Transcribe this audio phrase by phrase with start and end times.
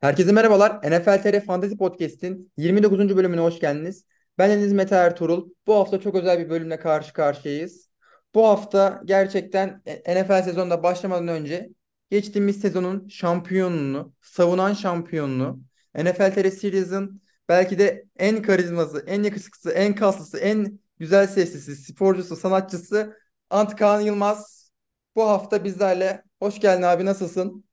[0.00, 0.80] Herkese merhabalar.
[0.82, 3.16] NFL TR Fantasy Podcast'in 29.
[3.16, 4.04] bölümüne hoş geldiniz.
[4.38, 5.50] Ben Deniz Mete Ertuğrul.
[5.66, 7.88] Bu hafta çok özel bir bölümle karşı karşıyayız.
[8.34, 11.70] Bu hafta gerçekten NFL sezonunda başlamadan önce
[12.10, 15.60] geçtiğimiz sezonun şampiyonunu, savunan şampiyonunu,
[15.94, 22.36] NFL TR Series'in belki de en karizması, en yakışıklısı, en kaslısı, en güzel seslisi, sporcusu,
[22.36, 23.16] sanatçısı
[23.50, 24.70] Antkan Yılmaz
[25.16, 26.22] bu hafta bizlerle.
[26.40, 27.66] Hoş geldin abi, nasılsın?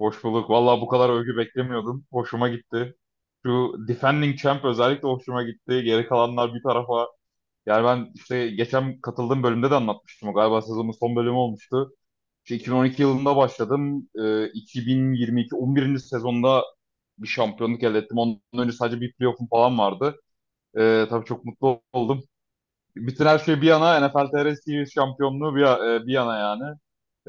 [0.00, 0.50] Hoş bulduk.
[0.50, 2.06] Vallahi bu kadar övgü beklemiyordum.
[2.12, 2.96] Hoşuma gitti.
[3.46, 5.82] Şu Defending Champ özellikle hoşuma gitti.
[5.84, 7.08] Geri kalanlar bir tarafa.
[7.66, 10.28] Yani ben işte geçen katıldığım bölümde de anlatmıştım.
[10.28, 11.92] O Galiba sezonun son bölümü olmuştu.
[12.44, 14.08] İşte 2012 yılında başladım.
[14.20, 16.00] Ee, 2022 11.
[16.00, 16.64] sezonda
[17.18, 18.18] bir şampiyonluk elde ettim.
[18.18, 20.16] Ondan önce sadece bir playoff'um falan vardı.
[20.78, 22.24] Ee, tabii çok mutlu oldum.
[22.96, 26.78] Bütün her şey bir yana NFL TR Series şampiyonluğu bir, e, bir yana yani.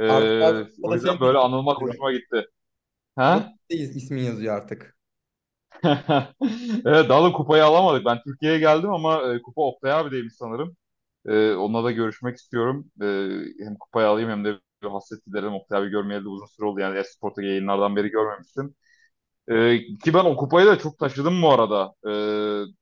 [0.07, 2.47] Artık Ee, o o da yüzden senin böyle anılmak hoşuma gitti.
[3.21, 3.53] Ha?
[3.69, 4.97] ismin yazıyor artık.
[6.85, 8.05] Evet daha da kupayı alamadık.
[8.05, 10.75] Ben Türkiye'ye geldim ama e, kupa Oktay abideymiş sanırım.
[11.27, 12.91] E, onunla da görüşmek istiyorum.
[13.01, 13.05] E,
[13.65, 15.53] hem kupayı alayım hem de bir hasret giderelim.
[15.53, 16.79] Oktay abi görmeyeli de uzun süre oldu.
[16.79, 18.75] Yani Esport'ta yayınlardan beri görmemiştim.
[19.49, 21.93] E, ki ben o kupayı da çok taşıdım bu arada.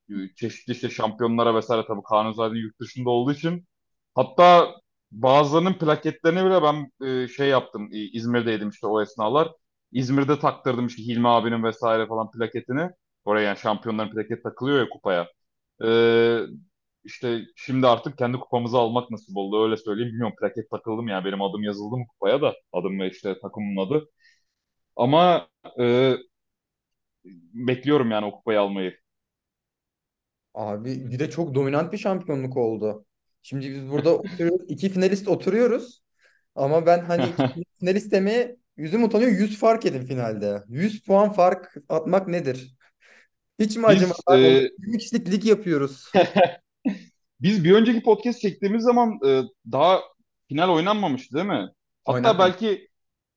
[0.09, 3.67] E, çeşitli işte şampiyonlara vesaire tabii Kaan Özaydın yurt dışında olduğu için.
[4.15, 4.75] Hatta
[5.11, 7.89] bazılarının plaketlerini bile ben e, şey yaptım.
[7.93, 9.51] E, İzmir'deydim işte o esnalar.
[9.91, 12.89] İzmir'de taktırdım işte Hilmi abinin vesaire falan plaketini.
[13.25, 15.27] Oraya yani şampiyonların plaket takılıyor ya kupaya.
[15.83, 15.89] E,
[17.03, 20.09] işte şimdi artık kendi kupamızı almak nasip oldu öyle söyleyeyim.
[20.11, 24.09] Bilmiyorum plaket takıldım ya benim adım yazıldı mı kupaya da adım ve işte takımın adı.
[24.95, 25.49] Ama
[25.81, 26.15] e,
[27.53, 28.97] bekliyorum yani o kupayı almayı.
[30.53, 33.05] Abi bir de çok dominant bir şampiyonluk oldu.
[33.41, 34.61] Şimdi biz burada oturuyoruz.
[34.67, 36.03] iki finalist oturuyoruz.
[36.55, 39.31] Ama ben hani iki finalist demeye yüzüm utanıyor.
[39.31, 40.63] 100 fark edin finalde.
[40.67, 42.75] 100 puan fark atmak nedir?
[43.59, 46.05] Hiç mi acımadı Biz e, 20 kişilik lig yapıyoruz.
[47.41, 50.01] biz bir önceki podcast çektiğimiz zaman e, daha
[50.47, 51.69] final oynanmamıştı değil mi?
[52.05, 52.39] Hatta Oynanmadı.
[52.39, 52.89] belki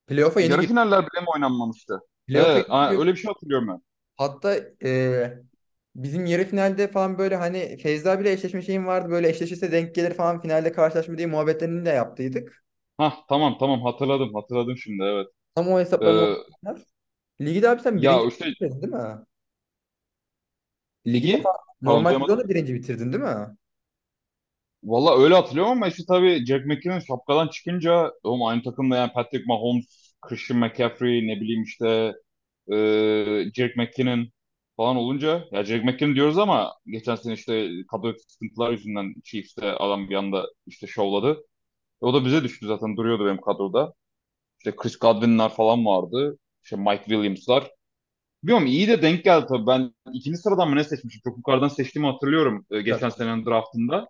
[0.09, 2.01] Playoff'a yeni yarı finaller bile mi oynanmamıştı?
[2.27, 3.83] Playoff'a Evet, a- öyle bir şey hatırlıyorum ben.
[4.17, 5.39] Hatta e,
[5.97, 9.11] bizim yarı finalde falan böyle hani Feyza bile eşleşme şeyim vardı.
[9.11, 12.62] Böyle eşleşirse denk gelir falan finalde karşılaşma diye muhabbetlerini de yaptıydık.
[12.99, 15.27] Hah tamam tamam hatırladım hatırladım şimdi evet.
[15.55, 16.85] Tam o hesaplama Ee, olsunlar.
[17.41, 19.27] Ligi de abi sen ya birinci işte bitirdin değil mi?
[21.07, 22.35] Ligi de ligi fa- normal duyamadım.
[22.35, 23.57] sezonda birinci bitirdin değil mi?
[24.85, 29.45] Valla öyle hatırlıyorum ama işte tabii Jack McKinnon şapkadan çıkınca oğlum aynı takımda yani Patrick
[29.47, 32.13] Mahomes, Christian McCaffrey ne bileyim işte
[32.73, 34.29] e, Jack McKinnon
[34.77, 40.09] falan olunca ya Jack McKinnon diyoruz ama geçen sene işte kadro sıkıntılar yüzünden Chiefs'te adam
[40.11, 41.39] bir anda işte şovladı.
[42.03, 43.93] O da bize düştü zaten duruyordu benim kadroda.
[44.61, 46.39] İşte Chris Godwin'ler falan vardı.
[46.65, 47.71] İşte Mike Williams'lar.
[48.43, 49.67] Bilmiyorum iyi de denk geldi tabii.
[49.67, 51.21] Ben ikinci sıradan mı ne seçmişim?
[51.25, 53.19] Çok yukarıdan seçtiğimi hatırlıyorum e, geçen Yok.
[53.19, 54.09] senenin draftında.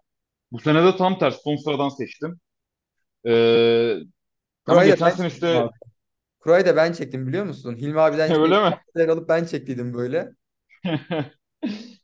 [0.53, 2.41] Bu sene de tam tersi son sıradan seçtim.
[3.27, 3.97] Ee,
[4.67, 5.69] ama geçen sene işte.
[6.41, 7.77] Kurayı da ben çektim biliyor musun?
[7.77, 8.79] Hilmi abiden öyle mi?
[9.13, 10.33] alıp ben çektiydim böyle.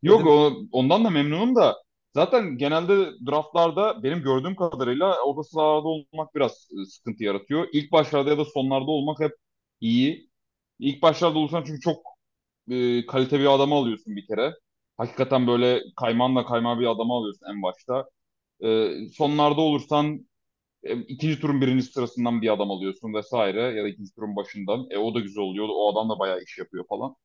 [0.02, 1.76] Yok o, ondan da memnunum da
[2.14, 7.68] zaten genelde draftlarda benim gördüğüm kadarıyla orta sıralarda olmak biraz e, sıkıntı yaratıyor.
[7.72, 9.32] İlk başlarda ya da sonlarda olmak hep
[9.80, 10.30] iyi.
[10.78, 12.02] İlk başlarda olursan çünkü çok
[12.70, 14.54] e, kalite bir adamı alıyorsun bir kere.
[14.98, 18.10] Hakikaten böyle kaymanla kayma bir adamı alıyorsun en başta.
[18.64, 20.28] E, sonlarda olursan
[20.84, 24.86] e, ikinci turun birinci sırasından bir adam alıyorsun vesaire ya da ikinci turun başından.
[24.90, 25.68] E, o da güzel oluyor.
[25.70, 27.16] O adam da bayağı iş yapıyor falan.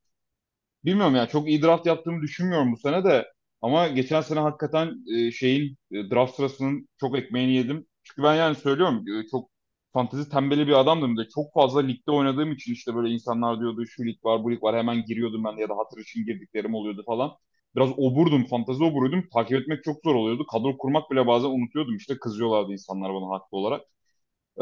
[0.84, 3.33] Bilmiyorum ya çok iyi draft yaptığımı düşünmüyorum bu sene de.
[3.64, 7.86] Ama geçen sene hakikaten e, şeyin e, draft sırasının çok ekmeğini yedim.
[8.04, 9.50] Çünkü ben yani söylüyorum e, çok
[9.92, 14.04] fantezi tembeli bir adamdım da çok fazla ligde oynadığım için işte böyle insanlar diyordu şu
[14.06, 17.32] lig var bu lig var hemen giriyordum ben ya da hatır için girdiklerim oluyordu falan.
[17.76, 19.28] Biraz oburdum, fantezi oburuyordum.
[19.34, 20.46] Takip etmek çok zor oluyordu.
[20.52, 21.96] Kadro kurmak bile bazen unutuyordum.
[21.96, 23.82] İşte kızıyorlardı insanlar bana haklı olarak.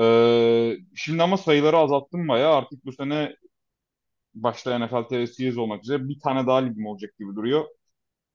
[0.01, 2.55] Ee, şimdi ama sayıları azalttım bayağı.
[2.56, 3.37] Artık bu sene
[4.35, 7.65] başta NFL TV Series olmak üzere bir tane daha ligim olacak gibi duruyor.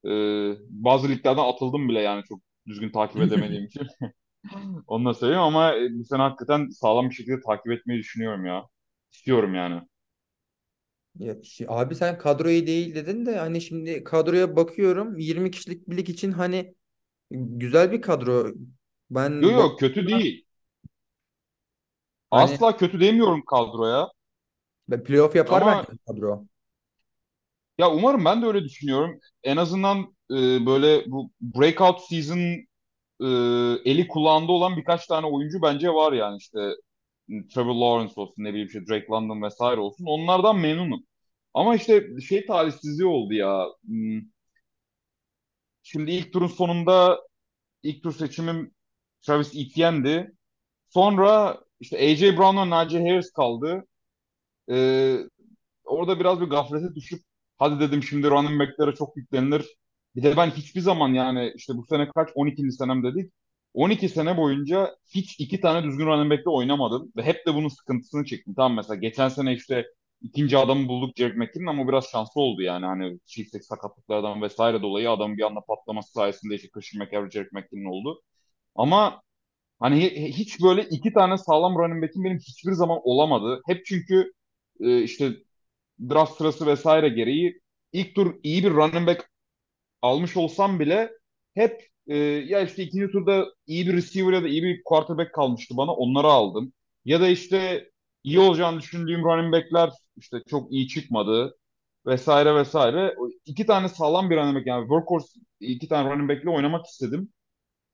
[0.06, 3.86] Ee, bazı liglerden atıldım bile yani çok düzgün takip edemediğim için.
[4.86, 8.64] Onu da söyleyeyim ama e, bu sene hakikaten sağlam bir şekilde takip etmeyi düşünüyorum ya.
[9.12, 9.82] İstiyorum yani.
[11.18, 11.36] ya,
[11.68, 16.32] abi sen kadroyu değil dedin de hani şimdi kadroya bakıyorum 20 kişilik bir lig için
[16.32, 16.74] hani
[17.32, 18.52] güzel bir kadro.
[19.40, 20.44] Yok Ben yok kötü bakıyorum değil.
[22.34, 24.08] hani Asla kötü demiyorum kadroya.
[24.88, 26.46] ben playoff yapar Ama bence kadro.
[27.78, 29.20] Ya umarım ben de öyle düşünüyorum.
[29.42, 29.98] En azından
[30.30, 32.38] e, böyle bu breakout season
[33.20, 33.26] e,
[33.90, 36.58] eli kulağında olan birkaç tane oyuncu bence var yani işte
[37.54, 40.06] Trevor Lawrence olsun ne bileyim işte Drake London vesaire olsun.
[40.08, 41.04] Onlardan memnunum.
[41.54, 43.66] Ama işte şey talihsizliği oldu ya.
[43.86, 44.20] Hmm,
[45.82, 47.20] Şimdi ilk turun sonunda
[47.84, 48.74] ilk tur seçimim
[49.22, 50.32] Travis Etienne'di.
[50.88, 53.84] Sonra işte AJ Brown'la Najee Harris kaldı.
[54.72, 55.18] Ee,
[55.84, 57.22] orada biraz bir gaflete düşüp
[57.58, 59.66] hadi dedim şimdi running back'lere çok yüklenilir.
[60.16, 62.72] Bir de ben hiçbir zaman yani işte bu sene kaç 12.
[62.72, 63.32] senem dedik.
[63.74, 67.12] 12 sene boyunca hiç iki tane düzgün running back'le oynamadım.
[67.16, 68.54] Ve hep de bunun sıkıntısını çektim.
[68.54, 69.86] Tamam mesela geçen sene işte
[70.22, 72.86] ikinci adamı bulduk Jerick McKinnon ama biraz şanslı oldu yani.
[72.86, 77.90] Hani çift sakatlıklardan vesaire dolayı adamın bir anda patlaması sayesinde işte Christian McCaffrey, Jerick McKinnon
[77.90, 78.22] oldu.
[78.74, 79.22] Ama
[79.80, 83.62] hani hiç böyle iki tane sağlam running back'im benim hiçbir zaman olamadı.
[83.66, 84.32] Hep çünkü
[84.80, 85.32] e, işte
[86.10, 87.60] draft sırası vesaire gereği
[87.92, 89.30] ilk tur iyi bir running back
[90.02, 91.10] almış olsam bile
[91.54, 95.76] hep e, ya işte ikinci turda iyi bir receiver ya da iyi bir quarterback kalmıştı
[95.76, 96.72] bana onları aldım.
[97.04, 97.90] Ya da işte
[98.24, 101.58] iyi olacağını düşündüğüm running backler işte çok iyi çıkmadı
[102.06, 103.16] vesaire vesaire.
[103.46, 107.32] İki tane sağlam bir running back yani workhorse iki tane running back'le oynamak istedim.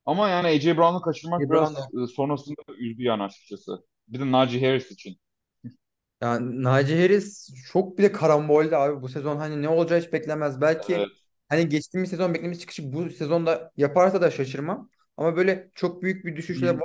[0.06, 3.84] Ama yani AJ Brown'u kaçırmak AJ Brown biraz e, sonrasında üzdü yani açıkçası.
[4.08, 5.16] Bir de Najee Harris için.
[6.24, 10.60] Yani Naci Harris çok bile karambolde abi bu sezon hani ne olacağı hiç beklemez.
[10.94, 11.08] Evet.
[11.08, 11.12] Belki
[11.48, 14.90] hani geçtiğimiz sezon beklediğimiz çıkışı bu sezonda yaparsa da şaşırmam.
[15.16, 16.82] Ama böyle çok büyük bir düşüşle hı.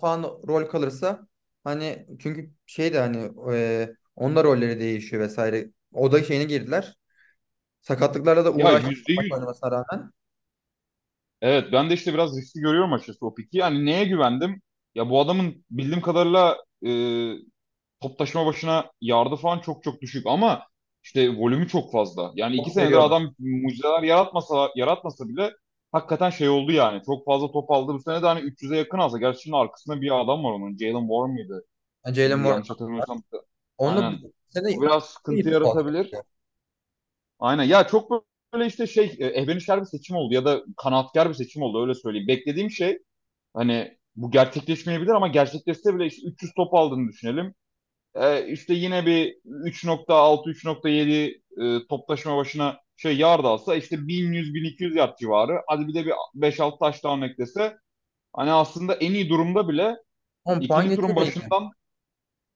[0.00, 1.26] Falan rol kalırsa
[1.64, 5.70] hani çünkü şey de hani e, onda rolleri değişiyor vesaire.
[5.92, 6.98] O da şeyine girdiler.
[7.82, 9.34] Sakatlıklarla da Ya yüzde yüz.
[9.34, 10.12] oynamasına rağmen.
[11.40, 13.58] Evet ben de işte biraz riskli görüyorum açıkçası o piki.
[13.58, 14.62] Yani neye güvendim?
[14.94, 16.56] Ya bu adamın bildiğim kadarıyla
[16.86, 16.90] e,
[18.00, 20.62] top taşıma başına yardı falan çok çok düşük ama
[21.02, 22.32] işte volümü çok fazla.
[22.34, 23.08] Yani iki senedir seviyorlar.
[23.08, 25.52] adam mucizeler yaratmasa yaratmasa bile
[25.92, 27.02] hakikaten şey oldu yani.
[27.06, 27.92] Çok fazla top aldı.
[27.92, 29.18] Bu sene de hani 300'e yakın alsa.
[29.18, 30.76] Gerçi şimdi arkasında bir adam var onun.
[30.76, 31.64] Jalen Warren mıydı?
[32.06, 32.50] Yani Jalen Warren.
[32.50, 33.22] Yanlış hatırlamıyorsam.
[33.78, 34.18] Onunla Aynen.
[34.22, 36.10] bir sene biraz iyi sıkıntı futbol yaratabilir.
[37.38, 37.64] Aynen.
[37.64, 38.10] Ya çok
[38.52, 42.28] böyle işte şey e, bir seçim oldu ya da kanaatkar bir seçim oldu öyle söyleyeyim.
[42.28, 42.98] Beklediğim şey
[43.54, 47.54] hani bu gerçekleşmeyebilir ama gerçekleşse bile işte 300 top aldığını düşünelim.
[48.14, 55.62] Ee, işte yine bir 3.6-3.7 e, toplaşma başına şey yard alsa işte 1100-1200 yard civarı.
[55.66, 57.76] Hadi bir de bir 5-6 touchdown eklese
[58.32, 59.96] hani aslında en iyi durumda bile
[60.44, 61.20] 10 puan ikinci turun belki.
[61.20, 61.70] başından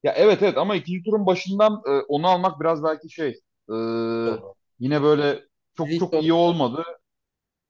[0.03, 3.29] ya evet evet ama ikinci turun başından e, onu almak biraz belki şey
[3.69, 4.55] e, Doğru.
[4.79, 5.41] yine böyle
[5.77, 6.85] çok Risk çok iyi olmadı.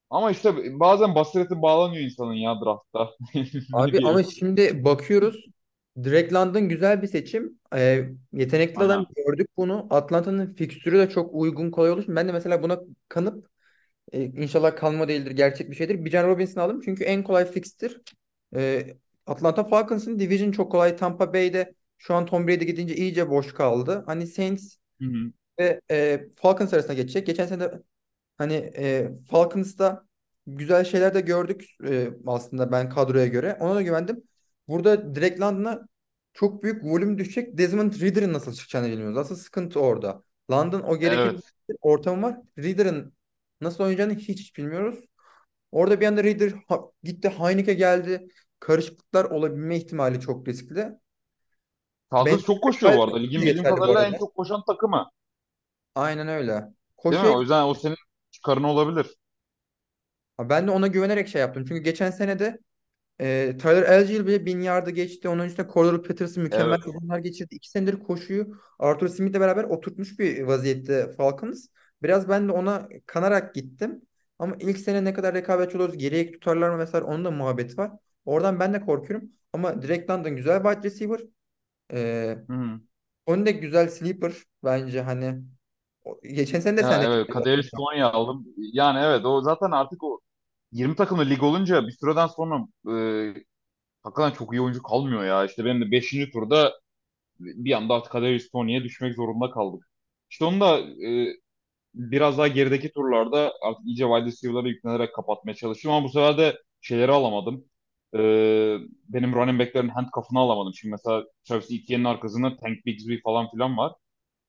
[0.09, 3.11] Ama işte bazen basireti bağlanıyor insanın ya draftta.
[3.35, 5.45] Ne Abi ama şimdi bakıyoruz.
[6.03, 7.59] Drake London güzel bir seçim.
[7.75, 9.05] Ee, yetenekli adam Aynen.
[9.15, 9.87] gördük bunu.
[9.89, 13.49] Atlanta'nın fikstürü de çok uygun kolay için ben de mesela buna kanıp
[14.13, 16.05] e, inşallah kalma değildir gerçek bir şeydir.
[16.05, 18.01] Bijan Robinson'ı aldım çünkü en kolay fixtir.
[18.55, 18.97] Ee,
[19.27, 20.95] Atlanta Falcons'ın division çok kolay.
[20.97, 24.03] Tampa Bay'de şu an Tom Brady gidince iyice boş kaldı.
[24.07, 25.33] Hani Saints Hı hı.
[25.59, 27.27] ve e, Falcons arasında geçecek.
[27.27, 27.83] Geçen sene de
[28.37, 30.07] Hani e, Falcons'ta
[30.47, 33.57] güzel şeyler de gördük e, aslında ben kadroya göre.
[33.61, 34.23] Ona da güvendim.
[34.67, 35.87] Burada Drake London'a
[36.33, 37.57] çok büyük volüm düşecek.
[37.57, 39.17] Desmond Ridder'ın nasıl çıkacağını bilmiyoruz.
[39.17, 40.23] Asıl sıkıntı orada.
[40.51, 41.43] London o gerekli Evet.
[41.81, 42.37] ortamı var.
[42.57, 43.13] Ridder'ın
[43.61, 45.05] nasıl oynayacağını hiç bilmiyoruz.
[45.71, 48.27] Orada bir anda Ridder ha- gitti Heineke geldi.
[48.59, 50.75] Karışıklıklar olabilme ihtimali çok riskli.
[50.75, 50.99] Ben
[52.09, 53.17] Falcons çok koşuyor bu arada.
[53.17, 55.09] Ligin bildiğim kadarıyla en çok koşan takımı.
[55.95, 56.63] Aynen öyle.
[57.05, 57.29] Değil mi?
[57.29, 57.95] O yüzden o senin
[58.31, 59.15] çıkarın olabilir.
[60.39, 61.65] ben de ona güvenerek şey yaptım.
[61.67, 62.59] Çünkü geçen sene de
[63.21, 65.29] E, Tyler Algier bile 1000 yardı geçti.
[65.29, 66.85] Onun üstüne Cordell Patterson mükemmel Evet.
[66.85, 67.55] sezonlar geçirdi.
[67.55, 71.67] İki senedir koşuyu Arthur Smith'le beraber oturtmuş bir vaziyette Falcons.
[72.03, 74.01] Biraz ben de ona kanarak gittim.
[74.39, 77.91] Ama ilk sene ne kadar rekabetçi oluruz, geriye tutarlar mı vesaire onun da muhabbeti var.
[78.25, 79.29] Oradan ben de korkuyorum.
[79.53, 81.19] Ama Drake London güzel wide receiver.
[81.93, 82.79] E, Hı hı.
[83.25, 85.43] onun da güzel sleeper bence hani.
[86.23, 88.45] Geçen sene de sen Ya de evet Kadarius Toney aldım.
[88.57, 90.19] Yani evet o zaten artık o
[90.75, 92.93] 20 takımlı lig olunca bir süreden sonra e,
[94.03, 95.45] hakikaten çok iyi oyuncu kalmıyor ya.
[95.45, 96.31] İşte benim de 5.
[96.31, 96.73] turda
[97.39, 99.89] bir anda artık Kadarius Toney'e düşmek zorunda kaldık.
[100.31, 101.27] İşte onu da e,
[101.95, 106.59] biraz daha gerideki turlarda artık iyice wide receiver'lara yüklenerek kapatmaya çalıştım ama bu sefer de
[106.81, 107.65] şeyleri alamadım.
[108.15, 108.77] Ee,
[109.09, 110.73] benim running back'lerin handcuff'ını alamadım.
[110.75, 113.93] Şimdi mesela Travis Etienne'in arkasında Tank Bigsby falan filan var.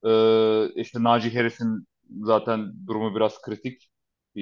[0.07, 1.87] Ee, işte Najee Harris'in
[2.23, 3.91] zaten durumu biraz kritik.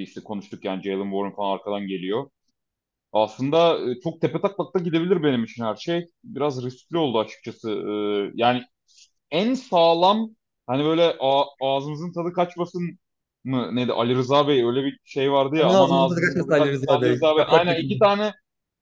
[0.03, 2.29] İşte konuştuk yani Jalen Warren falan arkadan geliyor.
[3.13, 6.05] Aslında e, çok tepetaklakta gidebilir benim için her şey.
[6.23, 7.71] Biraz riskli oldu açıkçası.
[7.71, 8.63] Ee, yani
[9.31, 10.29] en sağlam
[10.67, 11.15] hani böyle
[11.61, 12.99] ağzımızın tadı kaçmasın
[13.43, 16.71] mı neydi Ali Rıza Bey öyle bir şey vardı ya Aman ağzımızın kaçmasın tadı Ali
[16.71, 17.11] kaçmasın Rıza Ali Bey.
[17.11, 17.45] Rıza Bey.
[17.45, 18.33] Kapat Aynen iki tane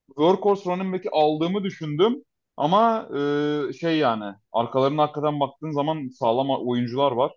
[0.07, 2.23] workhorse running back'i aldığımı düşündüm.
[2.57, 7.31] Ama e, şey yani arkalarına hakikaten baktığın zaman sağlam oyuncular var.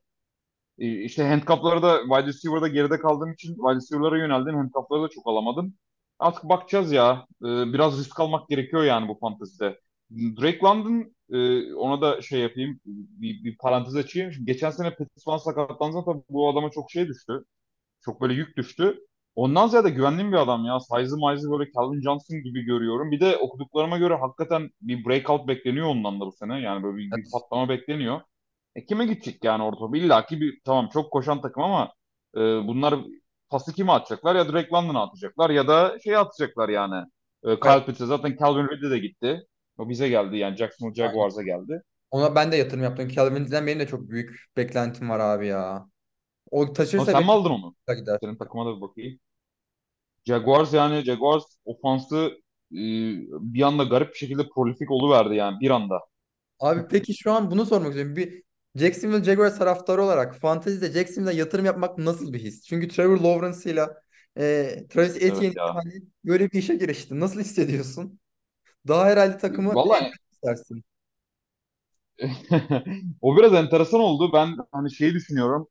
[0.78, 4.54] E, işte handcuff'ları da wide receiver'da geride kaldığım için wide receiver'lara yöneldim.
[4.54, 5.74] Handcuff'ları da çok alamadım.
[6.18, 7.26] Artık bakacağız ya.
[7.42, 9.80] E, biraz risk almak gerekiyor yani bu fantezide.
[10.10, 12.80] Drake London e, ona da şey yapayım.
[12.86, 14.32] Bir, bir parantez açayım.
[14.32, 17.44] Şimdi geçen sene Pettis falan sakatlansa tabii bu adama çok şey düştü.
[18.04, 18.98] Çok böyle yük düştü.
[19.36, 20.80] Ondan ziyade güvendiğim bir adam ya.
[20.80, 23.10] Size'ı mize'ı böyle Calvin Johnson gibi görüyorum.
[23.10, 26.60] Bir de okuduklarıma göre hakikaten bir breakout bekleniyor ondan da bu sene.
[26.60, 28.20] Yani böyle bir, bir patlama bekleniyor.
[28.76, 29.98] E kime gidecek yani orta?
[29.98, 31.92] İlla ki bir tamam çok koşan takım ama
[32.36, 32.94] e, bunlar
[33.50, 34.36] pası kime atacaklar?
[34.36, 37.06] Ya Drake London'a atacaklar ya da şey atacaklar yani.
[37.44, 39.42] E, Kyle Pitts'e zaten Calvin Ridley de gitti.
[39.78, 40.96] O bize geldi yani Jacksonville.
[40.96, 41.82] Jaguars'a geldi.
[42.10, 43.08] Ona ben de yatırım yaptım.
[43.08, 45.88] Calvin Ridley'den benim de çok büyük beklentim var abi ya.
[46.50, 47.74] O Ama taşırsa sen mi aldın onu?
[47.88, 48.18] de gider.
[48.22, 49.20] Senin takıma da bir bakayım.
[50.26, 52.16] Jaguars yani Jaguars ofansı
[52.72, 52.78] e,
[53.54, 56.00] bir anda garip bir şekilde prolifik oluverdi yani bir anda.
[56.60, 58.16] Abi peki şu an bunu sormak istiyorum.
[58.16, 58.42] Bir
[58.76, 62.64] Jacksonville Jaguars taraftarı olarak fantezide Jacksonville'e yatırım yapmak nasıl bir his?
[62.66, 64.02] Çünkü Trevor Lawrence'ıyla
[64.38, 65.74] e, Travis Evet Etienne'le ya.
[65.74, 65.92] hani
[66.24, 67.20] böyle bir işe girişti.
[67.20, 68.20] Nasıl hissediyorsun?
[68.88, 70.84] Daha herhalde takımı Vallahi istersin.
[73.20, 74.30] o biraz enteresan oldu.
[74.32, 75.68] Ben hani şeyi düşünüyorum.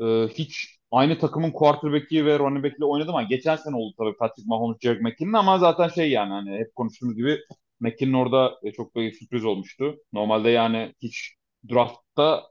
[0.00, 4.48] e, hiç aynı takımın quarterback'i ve running back'le oynadım ama geçen sene oldu tabii Patrick
[4.48, 7.38] Mahomes, Jerick McKinnon ama zaten şey yani hani hep konuştuğumuz gibi
[7.80, 9.96] McKinnon orada e, çok büyük sürpriz olmuştu.
[10.12, 11.34] Normalde yani hiç
[11.70, 12.50] draftta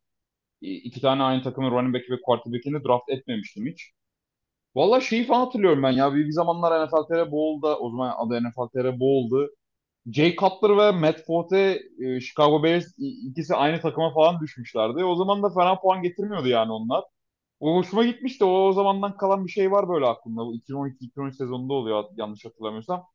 [0.61, 3.91] e, iki tane aynı takımın running back'i ve quarterback'ini draft etmemiştim hiç.
[4.75, 6.13] Valla şeyi falan hatırlıyorum ben ya.
[6.15, 9.49] Bir, bir zamanlar NFL TR Bowl'da o zaman adı NFL TR Bowl'du.
[10.13, 15.05] Jay Cutler ve Matt Forte e, Chicago Bears ikisi aynı takıma falan düşmüşlerdi.
[15.05, 17.03] O zaman da fena puan getirmiyordu yani onlar.
[17.59, 18.45] O hoşuma gitmişti.
[18.45, 20.41] O, o zamandan kalan bir şey var böyle aklımda.
[20.45, 23.05] Bu 2012-2013 sezonunda oluyor yanlış hatırlamıyorsam.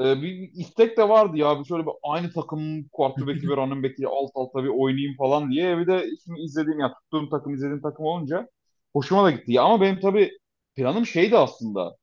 [0.00, 1.60] Ee, bir, istek de vardı ya.
[1.60, 5.78] Bir şöyle bir aynı takımın quarterback'i ve running back'i alt alta bir oynayayım falan diye.
[5.78, 8.48] Bir de şimdi izlediğim ya tuttuğum takım izlediğim takım olunca
[8.92, 9.52] hoşuma da gitti.
[9.52, 10.30] Ya ama benim tabii
[10.76, 11.96] planım şeydi aslında.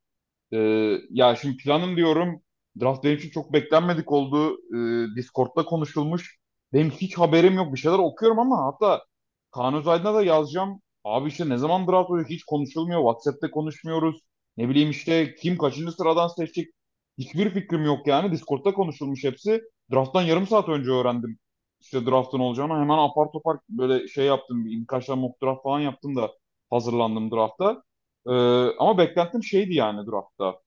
[0.54, 2.42] Ee, ya şimdi planım diyorum
[2.82, 4.58] draft benim için çok beklenmedik oldu.
[4.76, 6.40] Ee, Discord'da konuşulmuş.
[6.74, 7.74] Benim hiç haberim yok.
[7.74, 9.04] Bir şeyler okuyorum ama hatta
[9.52, 10.82] Kaan Özaydın'a da yazacağım.
[11.04, 13.00] Abi işte ne zaman draft oluyor hiç konuşulmuyor.
[13.02, 14.22] WhatsApp'ta konuşmuyoruz.
[14.58, 16.74] Ne bileyim işte kim kaçıncı sıradan seçecek.
[17.18, 18.32] Hiçbir fikrim yok yani.
[18.32, 19.62] Discord'da konuşulmuş hepsi.
[19.94, 21.40] Draft'tan yarım saat önce öğrendim.
[21.82, 22.74] İşte draft'ın olacağını.
[22.74, 24.66] Hemen apar topar böyle şey yaptım.
[24.66, 26.32] Birkaç tane mock draft falan yaptım da
[26.70, 27.84] hazırlandım draft'a.
[28.28, 28.32] Ee,
[28.80, 30.60] ama beklentim şeydi yani draftta.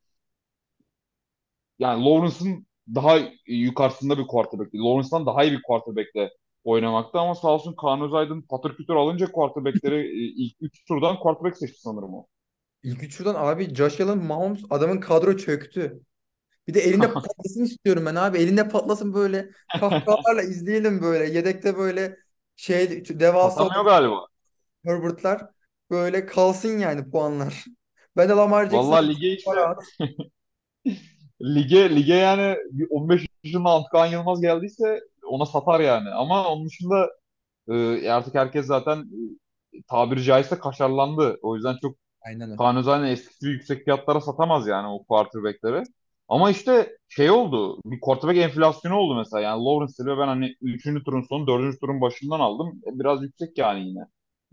[1.78, 4.78] Yani Lawrence'ın daha yukarısında bir quarterback'ti.
[4.78, 6.30] Lawrence'dan daha iyi bir quarterback'le
[6.64, 11.56] oynamakta ama sağ olsun Kaan Özaydın patır kütür alınca quarterback'leri e, ilk 3 turdan quarterback
[11.56, 12.26] seçti sanırım o.
[12.82, 16.00] İlk üçünden abi Josh Allen, Mahomes adamın kadro çöktü.
[16.68, 18.38] Bir de elinde patlasın istiyorum ben abi.
[18.38, 21.34] Elinde patlasın böyle kahkahalarla izleyelim böyle.
[21.34, 22.16] Yedekte böyle
[22.56, 24.26] şey devasa Satamıyor galiba.
[24.84, 25.42] Herbert'lar
[25.90, 27.64] böyle kalsın yani puanlar.
[28.16, 29.50] Ben de Lamar Jackson'a Vallahi lige işte
[31.42, 36.10] lige lige yani bir 15 yaşında Antkan Yılmaz geldiyse ona satar yani.
[36.10, 37.10] Ama onun dışında
[37.68, 38.98] e, artık herkes zaten
[39.72, 41.38] e, tabiri caizse kaşarlandı.
[41.42, 42.78] O yüzden çok Aynen öyle.
[42.78, 45.82] Özaydın eskisi yüksek fiyatlara satamaz yani o quarterback'leri.
[46.28, 47.80] Ama işte şey oldu.
[47.84, 49.40] Bir quarterback enflasyonu oldu mesela.
[49.42, 51.04] Yani Lawrence ve ben hani 3.
[51.04, 51.80] turun sonu 4.
[51.80, 52.80] turun başından aldım.
[52.86, 54.00] E, biraz yüksek yani yine.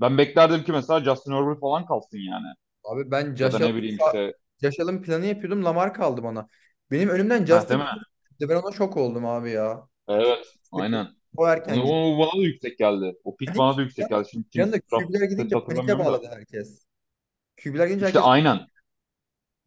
[0.01, 2.47] Ben beklerdim ki mesela Justin Herbert falan kalsın yani.
[2.83, 4.33] Abi ben Ya Josh ne bileyim işte.
[4.61, 5.65] Josh Allen planı yapıyordum.
[5.65, 6.47] Lamar kaldı bana.
[6.91, 7.83] Benim önümden Ha değil Justin mi?
[7.83, 8.49] Fields çıktı.
[8.49, 9.87] Ben ona şok oldum abi ya.
[10.07, 10.45] Evet.
[10.71, 11.07] Aynen.
[11.37, 11.87] O erken gitti.
[11.87, 13.13] o bana da yüksek geldi.
[13.23, 13.59] O pick Panik.
[13.59, 14.27] bana da yüksek geldi.
[14.31, 15.55] Şimdi QB'ler seti gidince
[15.87, 15.99] da.
[15.99, 16.85] bağladı herkes.
[17.63, 18.59] QB'ler gidince İşte herkes aynen.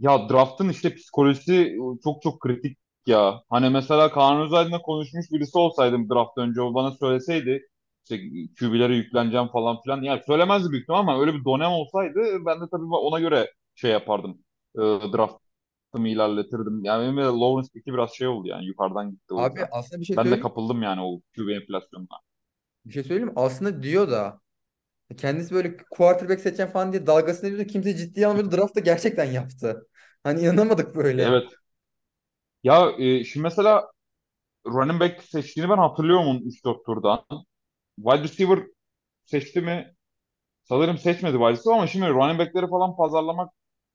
[0.04, 3.42] Ya draft'ın işte psikolojisi çok çok kritik ya.
[3.50, 7.62] Hani mesela Kaan Özaydın'la konuşmuş birisi olsaydım draft önce o bana söyleseydi
[8.04, 8.20] işte
[8.61, 10.02] QB'lere yükleneceğim falan filan.
[10.02, 13.90] Yani söylemezdi büyük ihtimal ama öyle bir dönem olsaydı ben de tabii ona göre şey
[13.90, 14.38] yapardım.
[14.76, 16.84] E, draft'ımı ilerletirdim.
[16.84, 19.68] Yani benim de Lawrence pick'i biraz şey oldu yani yukarıdan gitti Abi yüzden.
[19.70, 20.40] aslında bir şey Ben de söyleyeyim.
[20.40, 22.18] kapıldım yani o QB enflasyonuna.
[22.84, 23.32] Bir şey söyleyeyim mi?
[23.37, 24.40] Aslında diyor da
[25.18, 27.68] kendisi böyle quarterback seçeceğim falan diye dalgasını ediyordu.
[27.73, 28.56] Kimse ciddiye almıyordu.
[28.56, 29.88] Draft'ta gerçekten yaptı.
[30.25, 31.23] Hani inanamadık böyle.
[31.23, 31.45] Evet.
[32.62, 33.90] Ya e, şimdi mesela
[34.66, 37.25] running back seçtiğini ben hatırlıyorum onun 3-4 turdan.
[37.97, 38.66] Wide receiver
[39.26, 39.95] seçti mi?
[40.64, 43.50] Sanırım seçmedi wide receiver ama şimdi running back'leri falan pazarlamak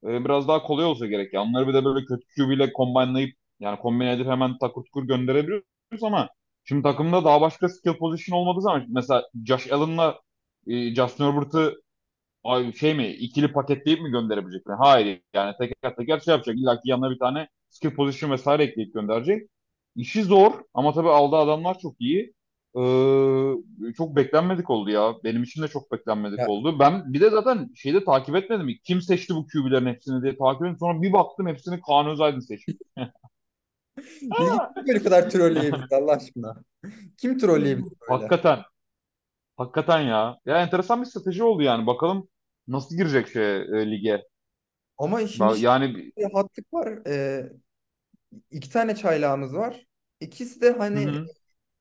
[0.06, 1.34] e, biraz daha kolay olsa gerek.
[1.34, 1.44] Ya.
[1.44, 6.04] Onları bir de böyle kötü QB ile combineleyip yani kombine edip hemen takır tukur gönderebiliyoruz
[6.04, 6.30] ama
[6.66, 10.22] şimdi takımda daha başka skill position olmadığı zaman mesela Josh Allen'la
[10.68, 11.82] e, Justin Herbert'ı
[12.44, 14.76] ay, şey mi ikili paketleyip mi gönderebilecekler?
[14.76, 16.56] Hayır yani teker teker şey yapacak.
[16.58, 19.50] İlla ki yanına bir tane skill position vesaire ekleyip gönderecek.
[19.96, 22.34] İşi zor ama tabii aldığı adamlar çok iyi.
[22.76, 23.54] Ee,
[23.98, 25.14] çok beklenmedik oldu ya.
[25.24, 26.80] Benim için de çok beklenmedik Ya, oldu.
[26.80, 28.80] Ben bir de zaten şeyde takip etmedim.
[28.84, 30.78] Kim seçti bu QB'lerin hepsini diye takip ettim.
[30.80, 32.78] Sonra bir baktım hepsini Kaan Özaydın seçmiş.
[34.20, 36.56] Kim böyle kadar trolleyebilir Allah aşkına?
[37.18, 38.14] Kim trolleyebilir böyle?
[38.14, 38.60] Hakikaten.
[39.60, 40.38] Hakikaten ya.
[40.46, 41.88] Ya enteresan bir strateji oldu yani.
[41.88, 42.28] Bakalım
[42.68, 44.24] nasıl girecek şey e, lige.
[44.98, 47.00] Ama şimdi Ba- Yani bir hatlık var.
[47.08, 47.50] Ee,
[48.52, 49.86] iki tane çaylağımız var.
[50.20, 51.26] İkisi de hı hani hı.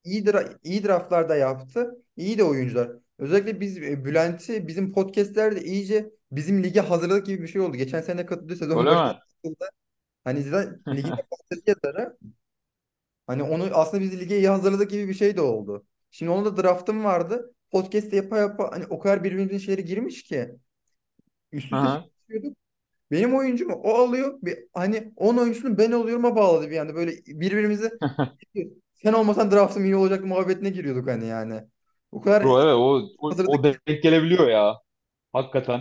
[0.05, 2.05] iyi, dra iyi draftlarda yaptı.
[2.17, 2.91] İyi de oyuncular.
[3.19, 7.77] Özellikle biz e, Bülent'i bizim podcastlerde iyice bizim lige hazırladık gibi bir şey oldu.
[7.77, 9.21] Geçen sene katıldı sezon Öyle başında mi?
[10.25, 11.23] Hani zaten ligin de
[11.67, 12.19] yazarı.
[13.27, 15.87] Hani onu aslında biz lige iyi hazırladık gibi bir şey de oldu.
[16.11, 17.55] Şimdi onun da draftım vardı.
[17.71, 20.51] Podcast'te yapa yapa hani o kadar birbirimizin şeyleri girmiş ki
[21.53, 22.57] üst üste çalışıyorduk.
[23.11, 24.39] Benim oyuncumu o alıyor.
[24.43, 26.95] Bir, hani onun oyuncusunu ben alıyorum bağladı bir anda.
[26.95, 27.91] Böyle birbirimize
[28.95, 31.63] sen olmasan draftım iyi olacak muhabbetine giriyorduk hani yani.
[32.13, 34.77] O kadar Bro evet o, o, o denk gelebiliyor ya.
[35.33, 35.81] Hakikaten.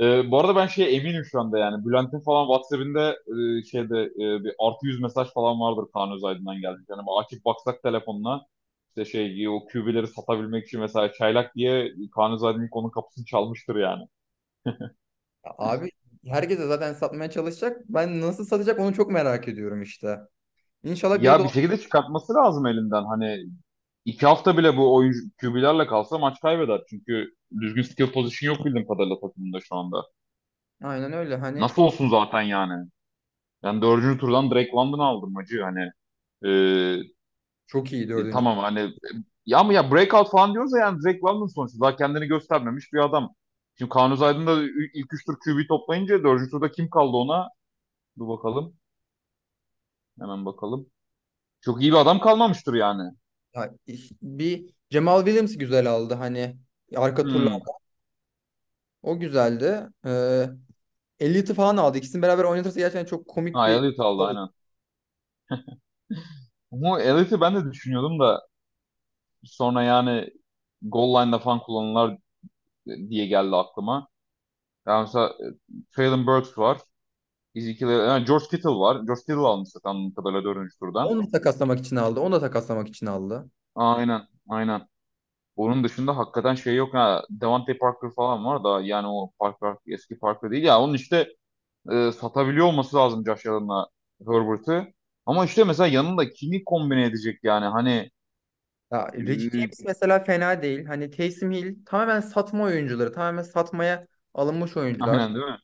[0.00, 1.86] Ee, bu arada ben şey eminim şu anda yani.
[1.86, 6.82] Bülent'in falan WhatsApp'ında e, şeyde e, bir artı yüz mesaj falan vardır Kaan Özaydın'dan gelmiş.
[6.90, 8.46] Yani açıp baksak telefonuna
[9.02, 12.18] işte şey o QB'leri satabilmek için mesela çaylak diye ilk
[12.76, 14.02] onun kapısını çalmıştır yani.
[15.58, 15.90] Abi
[16.26, 17.80] herkese zaten satmaya çalışacak.
[17.88, 20.18] Ben nasıl satacak onu çok merak ediyorum işte.
[20.84, 23.04] İnşallah Ya bir şekilde çıkartması lazım elinden.
[23.04, 23.38] Hani
[24.04, 26.80] iki hafta bile bu oyuncu QB'lerle kalsa maç kaybeder.
[26.90, 30.02] Çünkü düzgün skill position yok bildiğim kadarıyla takımında şu anda.
[30.82, 31.36] aynen öyle.
[31.36, 32.88] Hani Nasıl olsun zaten yani.
[33.64, 35.90] Yani dördüncü turdan Drake London aldım maçı hani.
[36.46, 36.98] Ee,
[37.66, 38.30] çok iyi e, dördüncü.
[38.32, 38.92] tamam hani
[39.46, 42.98] ya ama ya breakout falan diyoruz ya yani Drake London sonuçta daha kendini göstermemiş bir
[42.98, 43.34] adam.
[43.78, 44.62] Şimdi Kaan Özaydın da
[44.94, 47.48] ilk üç tur QB toplayınca dördüncü turda kim kaldı ona?
[48.18, 48.76] Dur bakalım.
[50.20, 50.86] Hemen bakalım.
[51.60, 53.12] Çok iyi bir adam kalmamıştır yani.
[53.54, 53.74] Ya,
[54.22, 56.56] bir Cemal Williams güzel aldı hani
[56.96, 57.22] arka.
[57.22, 57.58] Hmm.
[59.02, 59.88] O güzeldi.
[60.06, 60.46] Ee,
[61.20, 61.98] Elliot'ı falan aldı.
[61.98, 64.48] İkisini beraber oynatırsa gerçekten çok komik Ha bir Elliot aldı aynen.
[66.72, 68.46] Ama Elliot'ı ben de düşünüyordum da
[69.44, 70.30] sonra yani
[70.82, 72.18] goal line'da falan kullanırlar
[72.86, 74.08] diye geldi aklıma.
[74.88, 75.46] Yani mesela e,
[75.96, 76.78] Traylon Burks var.
[77.54, 78.96] Ezekiel, yani George Kittle var.
[78.96, 81.06] George Kittle almış zaten anladığım kadarıyla dördüncü turdan.
[81.08, 82.20] onu da takaslamak için aldı.
[82.20, 83.50] Onu da takaslamak için aldı.
[83.74, 84.88] Aynen, aynen.
[85.56, 86.94] Onun dışında hakikaten şey yok.
[86.94, 90.64] Ha, Devante Parker falan var da yani o Parker eski Parker değil.
[90.64, 91.28] Ya onun işte
[91.92, 93.88] e, satabiliyor olması lazım Josh Allen'la
[94.28, 94.94] Herbert'ı.
[95.26, 98.10] Ama işte mesela yanında kimi kombine edecek yani hani
[98.92, 100.84] Ya Reggie e, James mesela fena değil.
[100.86, 103.12] Hani Taysom Hill tamamen satma oyuncuları.
[103.12, 105.20] Tamamen satmaya alınmış oyuncular.
[105.20, 105.58] aynen değil mi?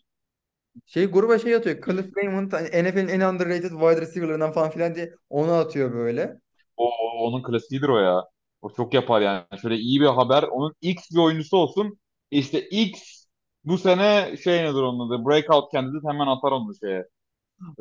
[0.86, 1.76] Şey gruba şey atıyor.
[1.86, 6.40] Cliff Raymond hani NFL'in en underrated wide receiver'larından falan filan diye onu atıyor böyle.
[6.76, 8.24] O, o- onun klasiğidir o ya.
[8.62, 9.44] O çok yapar yani.
[9.62, 10.42] Şöyle iyi bir haber.
[10.42, 11.98] Onun X bir oyuncusu olsun.
[12.30, 13.24] İşte X
[13.64, 15.24] bu sene şey nedir onun adı?
[15.26, 17.04] Breakout candidate hemen atar onu şeye.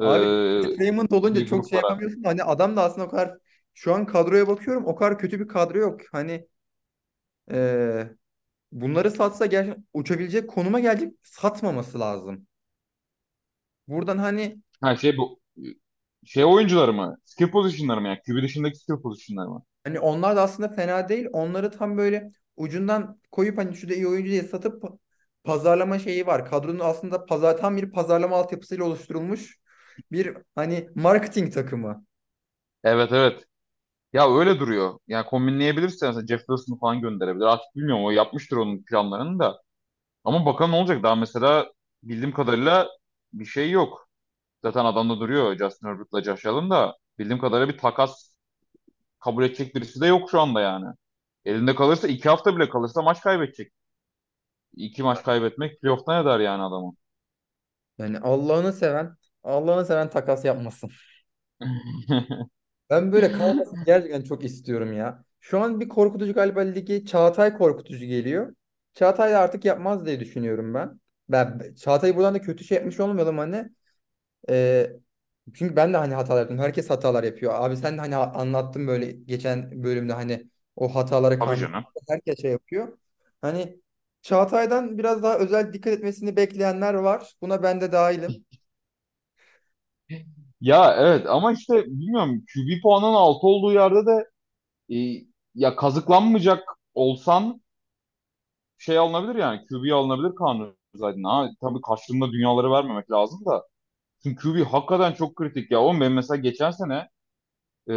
[0.02, 1.80] Abi Ee, Cliff Raymond olunca çok şey gruplara.
[1.80, 2.24] yapamıyorsun.
[2.24, 3.38] Hani adam da aslında o kadar
[3.74, 6.02] şu an kadroya bakıyorum o kadar kötü bir kadro yok.
[6.12, 6.48] Hani
[7.52, 8.16] eee,
[8.72, 12.48] bunları satsa gerçekten uçabilecek konuma gelecek satmaması lazım.
[13.88, 15.40] Buradan hani Ha şey bu
[16.26, 17.18] şey oyuncuları mı?
[17.26, 18.20] Skill position'ları mı yani?
[18.28, 19.64] QB dışındaki skill position'ları mı?
[19.84, 21.28] Hani onlar da aslında fena değil.
[21.34, 24.98] Onları tam böyle ucundan koyup hani şu da iyi oyuncu diye satıp pa-
[25.44, 26.46] pazarlama şeyi var.
[26.50, 29.60] Kadronun aslında pazar tam bir pazarlama altyapısıyla oluşturulmuş
[30.12, 32.06] bir hani marketing takımı.
[32.84, 33.46] Evet evet.
[34.14, 35.00] Ya öyle duruyor.
[35.08, 37.46] Yani kombinleyebilirse mesela Jeff Wilson'ı falan gönderebilir.
[37.46, 39.62] Artık bilmiyorum o yapmıştır onun planlarını da.
[40.26, 41.04] Ama bakalım ne olacak.
[41.04, 41.72] Daha mesela
[42.04, 42.90] bildiğim kadarıyla
[43.34, 44.10] bir şey yok.
[44.64, 46.98] Zaten adamda duruyor Justin Herbert'la Josh Allen da.
[47.20, 48.36] Bildiğim kadarıyla bir takas
[49.20, 50.86] kabul edecek birisi de yok şu anda yani.
[51.46, 53.74] Elinde kalırsa iki hafta bile kalırsa maç kaybedecek.
[54.76, 56.94] İki maç kaybetmek playoff'ta ne der yani adamı.
[57.98, 60.92] Yani Allah'ını seven Allah'ını seven takas yapmasın.
[62.90, 65.26] Ben böyle kalmasını gerçekten çok istiyorum ya.
[65.40, 68.56] Şu an bir korkutucu galiba ligi Çağatay korkutucu geliyor.
[68.94, 71.00] Çağatay da artık yapmaz diye düşünüyorum ben.
[71.30, 73.70] Ben Çağatay'ı buradan da kötü şey yapmış olmayalım hani.
[74.50, 74.94] Ee,
[75.56, 76.60] çünkü ben de hani hatalar yaptım.
[76.60, 77.54] Herkes hatalar yapıyor.
[77.56, 81.86] Abi sen de hani anlattın böyle geçen bölümde hani o hatalara Tabii karşı canım.
[82.10, 82.98] herkes şey yapıyor.
[83.42, 83.82] Hani
[84.22, 87.34] Çağatay'dan biraz daha özel dikkat etmesini bekleyenler var.
[87.42, 88.46] Buna ben de dahilim.
[90.62, 94.30] Ya evet ama işte bilmiyorum QB puanının altı olduğu yerde de
[94.96, 97.62] e, ya kazıklanmayacak olsan
[98.78, 101.24] şey alınabilir yani QB alınabilir Kaan zaten.
[101.24, 103.64] Ha, tabii karşılığında dünyaları vermemek lazım da.
[104.24, 105.82] Çünkü QB hakikaten çok kritik ya.
[105.82, 107.10] Oğlum benim mesela geçen sene
[107.92, 107.96] e,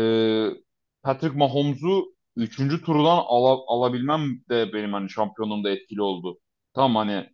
[1.02, 6.38] Patrick Mahomes'u üçüncü turdan ala- alabilmem de benim hani şampiyonluğumda etkili oldu.
[6.74, 7.30] Tamam hani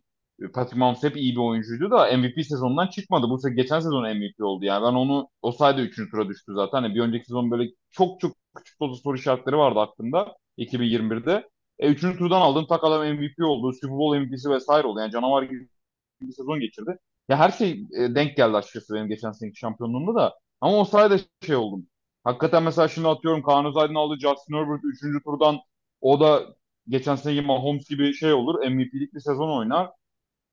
[0.53, 3.29] Patrick Mahomes hep iyi bir oyuncuydu da MVP sezonundan çıkmadı.
[3.29, 4.65] Bu sene geçen sezon MVP oldu.
[4.65, 6.81] Yani ben onu o sayede üçüncü tura düştü zaten.
[6.81, 11.49] Hani bir önceki sezon böyle çok çok küçük dolu soru işaretleri vardı aklımda 2021'de.
[11.79, 12.65] E, üçüncü turdan aldım.
[12.69, 13.73] Tak adam MVP oldu.
[13.73, 14.99] Super Bowl MVP'si vesaire oldu.
[14.99, 15.67] Yani canavar gibi
[16.21, 16.97] bir sezon geçirdi.
[17.29, 20.39] Ya her şey e, denk geldi açıkçası benim geçen seneki şampiyonluğumda da.
[20.61, 21.87] Ama o sayede şey oldum.
[22.23, 25.23] Hakikaten mesela şimdi atıyorum Kaan Özaydın aldı Justin Herbert 3.
[25.25, 25.57] turdan
[26.01, 26.55] o da
[26.87, 28.55] geçen seneki Mahomes gibi şey olur.
[28.69, 29.89] MVP'lik bir sezon oynar.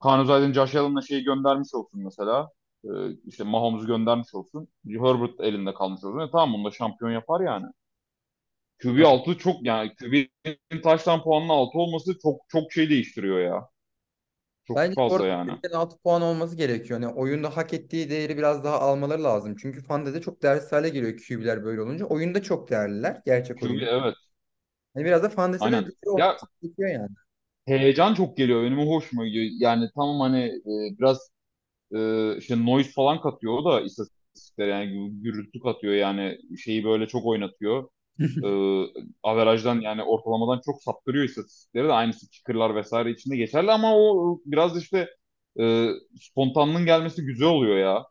[0.03, 2.51] Kaan Özaydın Josh Allen'la şeyi göndermiş olsun mesela.
[2.85, 2.89] Ee,
[3.27, 4.69] işte Mahomes'u göndermiş olsun.
[4.87, 6.19] Herbert elinde kalmış olsun.
[6.29, 7.67] E, tamam bunu da şampiyon yapar yani.
[8.83, 13.69] QB 6 çok yani QB'nin taştan puanının 6 olması çok çok şey değiştiriyor ya.
[14.65, 15.51] Çok Bence fazla yani.
[15.51, 17.01] 86 puan olması gerekiyor.
[17.01, 19.57] Yani oyunda hak ettiği değeri biraz daha almaları lazım.
[19.57, 22.05] Çünkü Fantasy'de çok değersiz hale geliyor QB'ler böyle olunca.
[22.05, 23.23] Oyunda çok değerliler.
[23.27, 23.81] Gerçek QB oyun.
[23.81, 24.15] evet
[24.97, 25.77] Yani biraz da Fantasy'de
[26.17, 26.37] Ya
[26.79, 27.09] yani.
[27.69, 29.45] Heyecan çok geliyor benim o hoşuma gidiyor.
[29.61, 31.31] Yani tamam hani e, biraz
[31.95, 37.07] e, işte noise falan katıyor o da istatistiklere yani gü- gürültü katıyor yani şeyi böyle
[37.09, 37.89] çok oynatıyor.
[38.45, 38.49] E,
[39.23, 44.79] averajdan yani ortalamadan çok saptırıyor istatistikleri de aynısı kicker'lar vesaire içinde geçerli ama o biraz
[44.83, 45.09] işte
[45.61, 45.89] e,
[46.21, 48.05] spontanlığın gelmesi güzel oluyor ya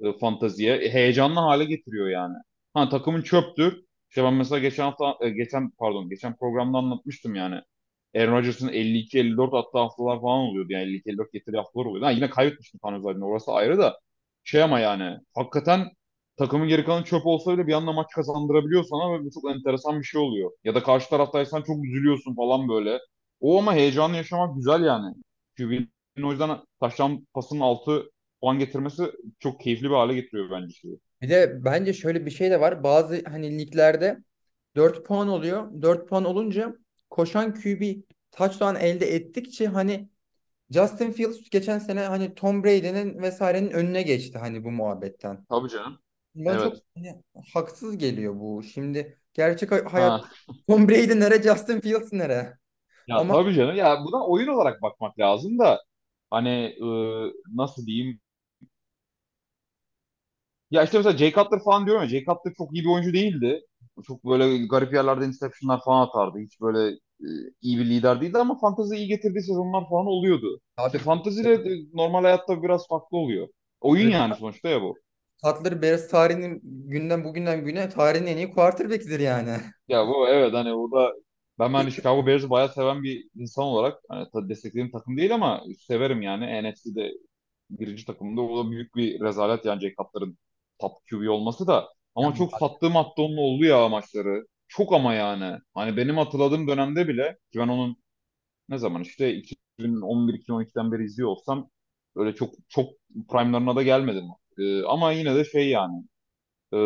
[0.00, 0.76] e, fantaziye.
[0.76, 2.34] E, heyecanlı hale getiriyor yani.
[2.74, 3.84] Ha takımın çöptür.
[4.10, 7.60] İşte ben mesela geçen hafta e, geçen pardon geçen programda anlatmıştım yani.
[8.16, 10.72] Aaron Rodgers'ın 52-54 attığı haftalar falan oluyordu.
[10.72, 12.06] Yani 52-54 getirdiği haftalar oluyordu.
[12.06, 13.98] Ha, yine kaybetmiştim Tanrı zaten orası ayrı da.
[14.44, 15.88] Şey ama yani hakikaten
[16.36, 19.98] takımın geri kalanı çöp olsa bile bir anda maç kazandırabiliyor sana ve bu çok enteresan
[20.00, 20.50] bir şey oluyor.
[20.64, 22.98] Ya da karşı taraftaysan çok üzülüyorsun falan böyle.
[23.40, 25.14] O ama heyecanlı yaşamak güzel yani.
[25.58, 26.50] QB'nin o yüzden
[26.80, 29.02] taştan pasının altı puan getirmesi
[29.38, 30.98] çok keyifli bir hale getiriyor bence şeyi.
[31.22, 32.82] Bir de bence şöyle bir şey de var.
[32.82, 34.18] Bazı hani liglerde
[34.76, 35.82] 4 puan oluyor.
[35.82, 36.76] 4 puan olunca
[37.16, 40.08] koşan QB touchdown elde ettikçe hani
[40.70, 45.46] Justin Fields geçen sene hani Tom Brady'nin vesairenin önüne geçti hani bu muhabbetten.
[45.48, 45.98] Tabii canım.
[46.62, 46.82] Çok Evet.
[46.94, 47.22] hani,
[47.54, 48.62] haksız geliyor bu.
[48.62, 50.30] Şimdi gerçek hay- hayat Ha.
[50.68, 52.58] Tom Brady nere, Justin Fields nere?
[53.06, 53.76] Ya Ama tabii canım.
[53.76, 55.82] Ya buna oyun olarak bakmak lazım da
[56.30, 56.48] hani
[56.82, 56.86] e,
[57.54, 58.20] nasıl diyeyim?
[60.70, 62.08] Ya işte mesela Jay Cutler falan diyorum ya.
[62.08, 63.60] Jay Cutler çok iyi bir oyuncu değildi.
[64.06, 66.38] Çok böyle garip yerlerde interceptionlar falan atardı.
[66.38, 66.98] Hiç böyle
[67.62, 70.60] iyi bir lider değildi ama fantezi iyi getirdiği sezonlar falan oluyordu.
[70.86, 73.48] İşte abi fanteziyle de normal hayatta biraz farklı oluyor.
[73.80, 74.94] Oyun yani sonuçta ya bu.
[75.44, 79.58] Cutler Bears tarihinin günden bugünden güne tarihin en iyi quarterback'idir yani.
[79.88, 81.12] Ya bu evet hani o da
[81.58, 86.22] ben hani Chicago Bears'ı bayağı seven bir insan olarak hani desteklediğim takım değil ama severim
[86.22, 86.62] yani.
[86.62, 87.12] NFC'de
[87.70, 90.38] birinci takımında o da büyük bir rezalet yani Jay Cutler'ın
[90.78, 91.88] top QB olması da.
[92.14, 94.46] Ama Yani çok sattığım hatta onun oldu ya maçları.
[94.68, 95.58] Çok ama yani.
[95.74, 97.96] Hani benim hatırladığım dönemde bile ki ben onun
[98.68, 101.70] ne zaman işte 2011-2012'den beri izliyor olsam
[102.16, 102.90] öyle çok çok
[103.30, 104.24] prime'larına da gelmedim.
[104.58, 106.04] Ee, ama yine de şey yani.
[106.74, 106.78] Ee,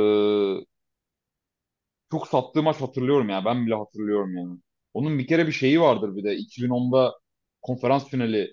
[2.10, 3.44] çok sattığı maç hatırlıyorum ya.
[3.44, 4.58] Ben bile hatırlıyorum yani.
[4.94, 6.36] Onun bir kere bir şeyi vardır bir de.
[6.36, 7.14] 2010'da
[7.62, 8.50] konferans finali.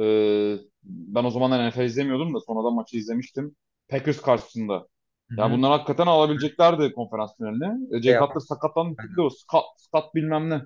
[0.00, 3.56] Ee, ben o zamanlar NFL izlemiyordum da sonradan maçı izlemiştim.
[3.88, 4.88] Packers karşısında.
[5.30, 7.96] Ya bunlar hakikaten alabileceklerdi konferans finaline.
[7.98, 8.18] E, Jay.
[8.18, 9.30] Cutler sakatlandı gitti o.
[9.30, 10.62] Scott, Scott bilmem ne.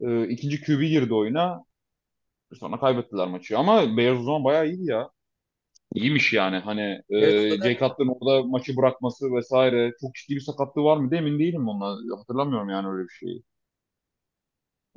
[0.00, 1.64] Ee, ikinci QB girdi oyuna.
[2.60, 3.58] Sonra kaybettiler maçı.
[3.58, 5.10] Ama Bears o zaman bayağı iyiydi ya.
[5.94, 6.58] İyiymiş yani.
[6.58, 9.92] Hani e, Jay Cutler'ın orada maçı bırakması vesaire.
[10.00, 11.16] Çok ciddi bir sakatlığı var mı?
[11.16, 12.18] Emin değilim onunla.
[12.18, 13.42] Hatırlamıyorum yani öyle bir şeyi.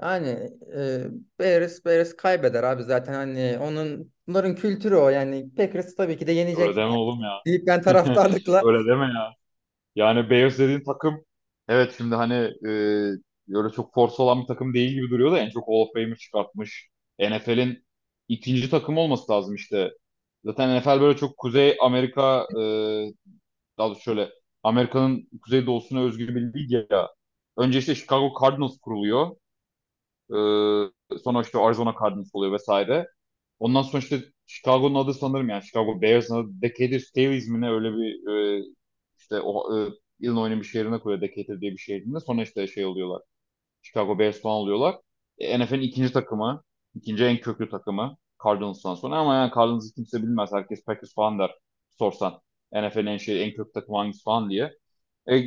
[0.01, 1.01] Yani e,
[1.39, 6.31] Bears, Bears kaybeder abi zaten hani onun bunların kültürü o yani Packers tabii ki de
[6.31, 7.41] Öyle yenecek deme oğlum ya.
[7.45, 9.33] deyip ben taraftarlıkla Öyle deme ya.
[9.95, 11.25] Yani Bears dediğin takım
[11.67, 12.33] evet şimdi hani
[12.67, 12.69] e,
[13.55, 16.15] öyle çok force olan bir takım değil gibi duruyor da en çok Hall of Famer
[16.15, 16.89] çıkartmış.
[17.19, 17.85] NFL'in
[18.27, 19.91] ikinci takım olması lazım işte.
[20.45, 22.61] Zaten NFL böyle çok Kuzey Amerika e,
[23.77, 24.29] daha doğrusu şöyle
[24.63, 27.09] Amerika'nın kuzey doğusuna özgü bir lig ya.
[27.57, 29.35] Önce işte Chicago Cardinals kuruluyor.
[30.31, 33.07] E, sonra işte Arizona Cardinals oluyor vesaire.
[33.59, 37.93] Ondan sonra işte Chicago'nun adı sanırım yani Chicago Bears'ın adı Decatur Staleys mi ne öyle
[37.97, 38.27] bir
[38.61, 38.63] e,
[39.19, 42.19] işte o e, Illinois'un bir şehrine koyuyor Decatur diye bir şehrinde.
[42.19, 43.21] Sonra işte şey oluyorlar.
[43.81, 44.95] Chicago Bears falan oluyorlar.
[45.39, 46.63] E, NFL'in ikinci takımı.
[46.95, 48.17] ikinci en köklü takımı.
[48.43, 50.49] Cardinals'tan sonra ama yani Cardinals'ı kimse bilmez.
[50.53, 51.51] Herkes Packers falan der
[51.99, 52.41] sorsan.
[52.73, 54.71] NFL'in en şey en köklü takımı hangisi falan diye.
[55.27, 55.39] E,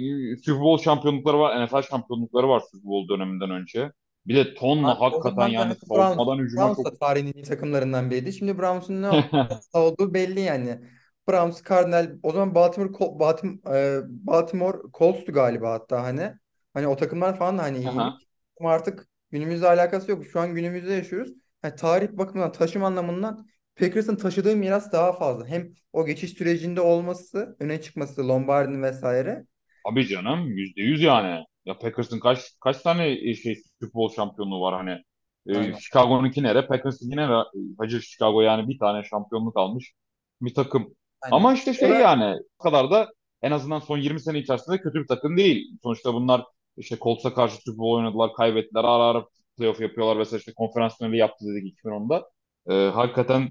[0.44, 1.64] Super Bowl şampiyonlukları var.
[1.66, 3.92] NFL şampiyonlukları var Super Bowl döneminden önce.
[4.26, 7.32] Bir de tonla Ha, o hakikaten yani Browns, savunmadan hücuma Browns çok da tarihin en
[7.32, 8.32] iyi takımlarından biriydi.
[8.32, 9.08] Şimdi Browns'un ne
[9.72, 10.80] olduğu belli yani.
[11.28, 16.32] Browns, Cardinal, o zaman Baltimore, Col- Baltimore, Baltimore Colts'tu galiba hatta hani.
[16.74, 18.26] Hani o takımlar falan da hani iyiymiş.
[18.60, 20.26] Ama artık günümüzle alakası yok.
[20.26, 21.32] Şu an günümüzde yaşıyoruz.
[21.62, 25.46] Hani tarih bakımından, taşım anlamından Packers'ın taşıdığı miras daha fazla.
[25.46, 29.46] Hem o geçiş sürecinde olması, öne çıkması, Lombardi'nin vesaire.
[29.84, 31.44] Abi canım yüzde yüz yani.
[31.66, 35.02] Ya Packers'ın kaç kaç tane e, şey Super Bowl şampiyonluğu var hani.
[35.46, 35.76] Ee, Aynen.
[35.78, 36.66] Chicago'nunki nere?
[36.66, 37.44] Packers'ın yine nere?
[37.78, 39.92] Hacı Chicago yani bir tane şampiyonluk almış
[40.40, 40.94] bir takım.
[41.22, 41.36] Aynen.
[41.36, 45.02] Ama işte şey da yani o kadar da en azından son 20 sene içerisinde kötü
[45.02, 45.78] bir takım değil.
[45.82, 46.44] Sonuçta bunlar
[46.76, 48.84] işte Colts'a karşı Super Bowl oynadılar, kaybettiler.
[48.84, 49.24] Ara ara
[49.58, 52.30] playoff yapıyorlar vesaire işte konferans finali yaptı dedik 2010'da.
[52.70, 53.50] Ee, hakikaten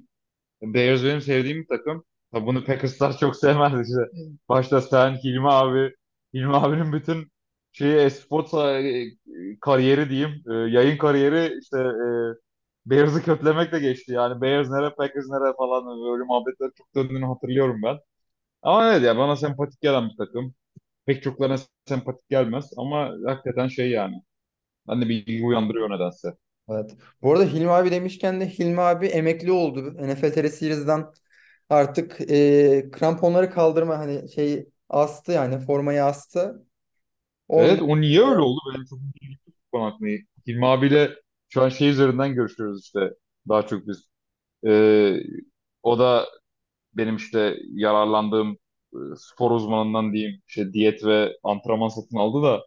[0.61, 2.03] Bears benim sevdiğim bir takım.
[2.33, 4.01] Tabii bunu Packers'lar çok sevmez işte.
[4.49, 5.95] Başta sen, Hilmi abi.
[6.33, 7.31] Hilmi abinin bütün
[7.77, 9.05] şeyi esport e,
[9.61, 10.43] kariyeri diyeyim.
[10.51, 12.09] e, yayın kariyeri işte e,
[12.85, 14.11] Bears'ı kötülemekle geçti.
[14.13, 17.97] Yani Bears nere, Packers nere falan böyle muhabbetler çok döndüğünü hatırlıyorum ben.
[18.61, 20.55] Ama evet ya bana sempatik gelen bir takım.
[21.07, 24.15] Pek çoklarına sempatik gelmez ama hakikaten şey yani.
[24.89, 26.33] Ben de bir ilgi uyandırıyor nedense.
[26.69, 26.91] Evet.
[27.21, 29.93] Bu arada Hilmi abi demişken de Hilmi abi emekli oldu.
[30.07, 31.05] NFL TR Series'den
[31.69, 36.65] artık e, kramponları kaldırma hani şey astı yani formayı astı.
[37.53, 37.83] Evet Oldu.
[37.83, 38.59] o niye öyle oldu?
[38.73, 40.09] Benim çok ilgimi tuttu bu konu hakkında.
[40.47, 41.11] Hilmi abiyle
[41.49, 43.13] şu an şey üzerinden görüşüyoruz işte
[43.49, 44.09] daha çok biz.
[44.67, 45.17] Ee,
[45.83, 46.27] o da
[46.93, 48.57] benim işte yararlandığım
[48.93, 52.65] e, spor uzmanından diyeyim işte diyet ve antrenman satın aldı da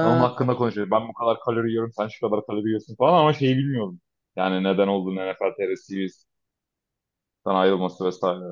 [0.00, 0.90] onun Ha, hakkında konuşuyoruz.
[0.92, 4.00] Ben bu kadar kalori yiyorum sen şu kadar kalori yiyorsun falan ama şeyi bilmiyordum.
[4.36, 5.76] Yani neden olduğunu NFL TR
[7.46, 8.44] ayrılması vesaire.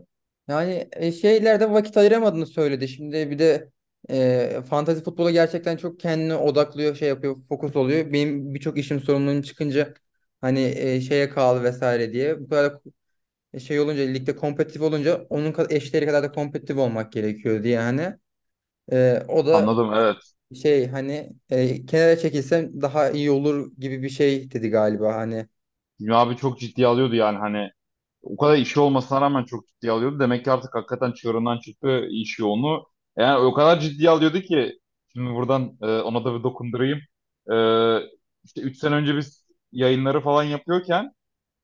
[0.49, 2.89] yani e, şeylerde vakit ayıramadığını söyledi.
[2.89, 3.71] Şimdi bir de
[4.11, 8.13] e, fantasy futbola gerçekten çok kendine odaklıyor, şey yapıyor, fokus oluyor.
[8.13, 9.95] Benim birçok işim sorumluluğum çıkınca
[10.41, 12.41] hani e, şeye kaldı vesaire diye.
[12.41, 12.75] Bu kadar
[13.61, 18.15] şey olunca ligde kompetitif olunca onun eşleri kadar da kompetitif olmak gerekiyor diye hani.
[18.93, 20.35] E, o da Anladım evet.
[20.63, 25.49] şey hani e, kenara çekilsem daha iyi olur gibi bir şey dedi galiba hani.
[26.01, 27.71] Hilmi abi çok ciddiye alıyordu yani hani
[28.23, 30.21] o kadar işi olmasına rağmen çok ciddiye alıyordu.
[30.21, 32.87] Demek ki artık hakikaten çığırından çıktı iş yoğunluğu.
[33.17, 34.79] Yani o kadar ciddiye alıyordu ki
[35.13, 36.99] şimdi buradan e, ona da bir dokundurayım.
[37.53, 37.55] E,
[38.45, 41.13] işte 3 sene önce biz yayınları falan yapıyorken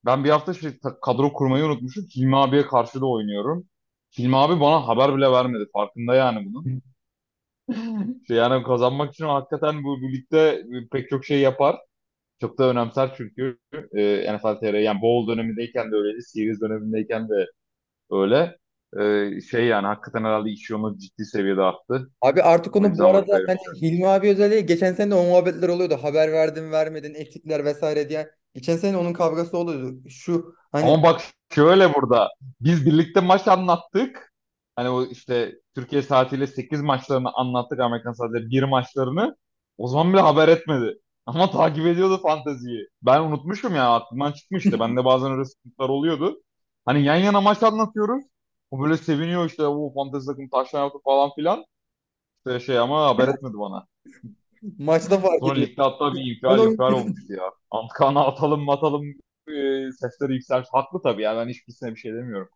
[0.06, 2.04] ben bir hafta şey, ta- kadro kurmayı unutmuşum.
[2.16, 3.64] Hilmi abiye karşı da oynuyorum.
[4.18, 5.64] Hilmi abi bana haber bile vermedi.
[5.74, 6.82] Farkında yani bunun.
[8.28, 11.76] Şey, yani kazanmak için hakikaten bu birlikte pek çok şey yapar.
[12.40, 13.58] Çok da önemser çünkü
[13.96, 17.46] e, NFL TR yani Bowl dönemindeyken de öyleydi, Series dönemindeyken de
[18.12, 18.58] öyle.
[18.98, 22.10] E, şey yani hakikaten herhalde iş yonu ciddi seviyede arttı.
[22.20, 23.58] Abi artık onu bu arada hani.
[23.82, 25.98] Hilmi abi özelliği geçen sene de o muhabbetler oluyordu.
[26.02, 28.30] Haber verdin vermedin eksikler vesaire diye.
[28.54, 30.08] Geçen sene onun kavgası oluyordu.
[30.08, 31.20] Şu hani Ama bak
[31.54, 32.28] şöyle burada
[32.60, 34.32] biz birlikte maç anlattık.
[34.76, 39.36] Hani o işte Türkiye saatiyle 8 maçlarını anlattık Amerikan saatiyle bir maçlarını.
[39.78, 40.94] O zaman bile haber etmedi.
[41.26, 42.88] Ama takip ediyordu fanteziyi.
[43.02, 44.80] Ben unutmuşum ya aklımdan çıkmıştı.
[44.80, 46.42] Bende bazen öyle sıkıntılar oluyordu.
[46.84, 48.24] Hani yan yana maç anlatıyoruz.
[48.70, 51.64] O böyle seviniyor işte o fantezi takım taştan yaptı falan filan.
[52.38, 53.86] İşte şey ama haber etmedi bana.
[54.78, 55.68] maçta fark Sonra ediyor.
[55.68, 57.44] ligde hatta bir infial o infial olmuştu ya.
[57.70, 59.04] Antkan'a atalım atalım
[59.48, 60.68] e, sesleri yükselmiş.
[60.72, 62.48] Haklı tabii ya ben hiçbirisine bir şey demiyorum.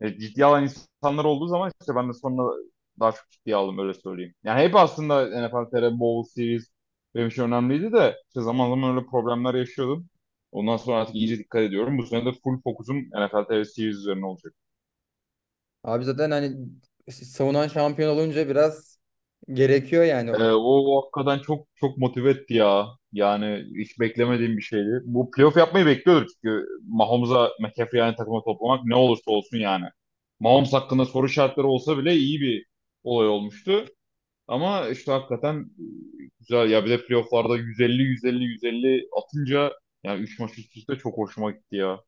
[0.00, 2.54] E, ciddiye alan insanlar olduğu zaman işte ben de sonra
[3.00, 4.34] daha çok ciddiye aldım öyle söyleyeyim.
[4.44, 6.70] Yani hep aslında NFL TR Bowl Series
[7.14, 10.08] benim için önemliydi de işte zaman zaman öyle problemler yaşıyordum.
[10.52, 11.98] Ondan sonra artık iyice dikkat ediyorum.
[11.98, 14.54] Bu sene de full fokusum NFL TR Series üzerine olacak.
[15.84, 16.56] Abi zaten hani
[17.10, 18.98] savunan şampiyon olunca biraz
[19.52, 20.30] gerekiyor yani.
[20.38, 22.86] E, o hakikaten çok çok motive etti ya.
[23.12, 25.00] Yani hiç beklemediğim bir şeydi.
[25.04, 29.84] Bu playoff yapmayı bekliyorduk çünkü Mahomes'a McCaffrey yani takıma toplamak ne olursa olsun yani.
[30.40, 32.66] Mahomes hakkında soru işaretleri olsa bile iyi bir
[33.04, 33.84] olay olmuştu.
[34.48, 35.84] Ama işte hakikaten e,
[36.40, 39.72] güzel ya bir de playofflarda 150 150 150 atınca
[40.04, 42.00] yani 3 maç üst üste çok hoşuma gitti ya.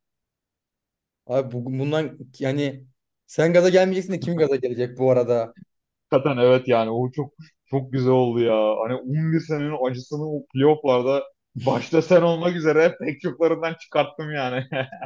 [1.27, 2.87] Abi bu, bundan yani
[3.27, 5.55] sen gaza gelmeyeceksin de kim gaza gelecek bu arada?
[6.11, 7.35] Hakikaten evet yani o çok
[7.71, 8.55] çok güzel oldu ya.
[8.55, 11.23] Hani 11 senenin acısını o playofflarda
[11.67, 14.65] başta sen olmak üzere pek çoklarından çıkarttım yani.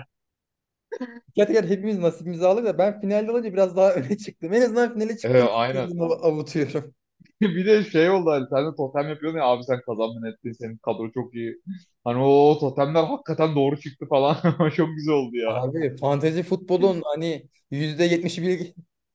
[1.34, 4.52] Gerçekten hepimiz nasibimizi aldık da ben finalde olunca biraz daha öne çıktım.
[4.52, 5.48] En azından finale Evet çıktım.
[5.50, 5.90] aynen.
[6.22, 6.94] Avutuyorum.
[7.56, 10.76] Bir de şey oldu hani sen de totem yapıyordun ya abi sen kazandın ettin senin
[10.76, 11.56] kadro çok iyi.
[12.04, 14.36] Hani o totemler hakikaten doğru çıktı falan.
[14.76, 15.54] Çok güzel oldu ya.
[15.54, 18.74] Abi fantezi futbolun hani yüzde yetmişi bilgi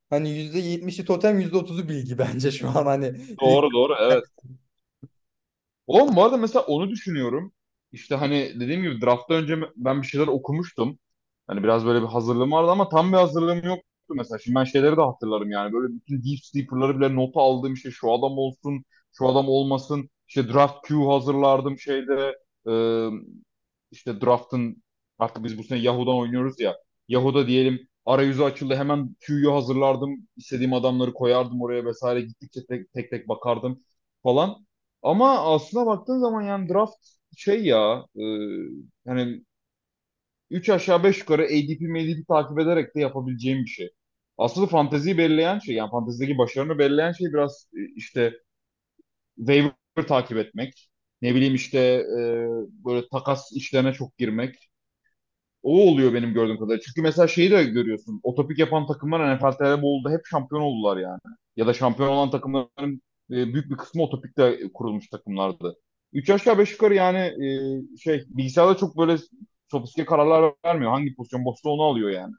[0.09, 4.23] hani yüzde yetmişi totem yüzde otuzu bilgi bence şu an hani Doğru doğru evet.
[5.87, 7.53] Oğlum bu arada mesela onu düşünüyorum.
[7.91, 10.99] İşte hani dediğim gibi drafttan önce ben bir şeyler okumuştum.
[11.47, 14.39] Hani biraz böyle bir hazırlığım vardı ama tam bir hazırlığım yoktu mesela.
[14.39, 15.73] Şimdi ben şeyleri de hatırlarım yani.
[15.73, 18.85] Böyle bütün deep sleeper'ları bile nota aldığım işte şu adam olsun,
[19.17, 20.09] şu adam olmasın.
[20.27, 22.35] işte draft queue hazırlardım şeyde
[22.67, 22.73] e,
[23.91, 24.83] işte draft'ın
[25.19, 26.75] artık biz bu sene Yahoo'dan oynuyoruz ya.
[27.07, 30.27] Yahoo'da diyelim arayüzü açıldı hemen queue'yu hazırlardım.
[30.37, 33.83] istediğim adamları koyardım oraya vesaire gittikçe tek tek, tek bakardım
[34.23, 34.65] falan.
[35.01, 38.23] Ama aslına baktığın zaman yani draft şey ya e,
[39.05, 39.43] yani
[40.49, 43.89] 3 aşağı 5 yukarı ADP, MADP takip ederek de yapabileceğim bir şey.
[44.37, 48.33] Aslında fanteziyi belirleyen şey yani fantezideki başarını belirleyen şey biraz e, işte
[49.37, 49.73] waiver
[50.07, 50.89] takip etmek.
[51.21, 52.47] Ne bileyim işte e,
[52.85, 54.69] böyle takas işlerine çok girmek.
[55.63, 56.81] O oluyor benim gördüğüm kadarıyla.
[56.81, 58.19] Çünkü mesela şeyi de görüyorsun.
[58.23, 61.19] Otopik yapan takımlar NFL TR Bowl'da hep şampiyon oldular yani.
[61.55, 65.75] Ya da şampiyon olan takımların e, büyük bir kısmı otopikte kurulmuş takımlardı.
[66.13, 67.17] 3 aşağı 5 yukarı yani
[67.95, 69.17] e, şey bilgisayarda çok böyle
[69.71, 70.91] sofistike kararlar vermiyor.
[70.91, 72.33] Hangi pozisyon boşta onu alıyor yani.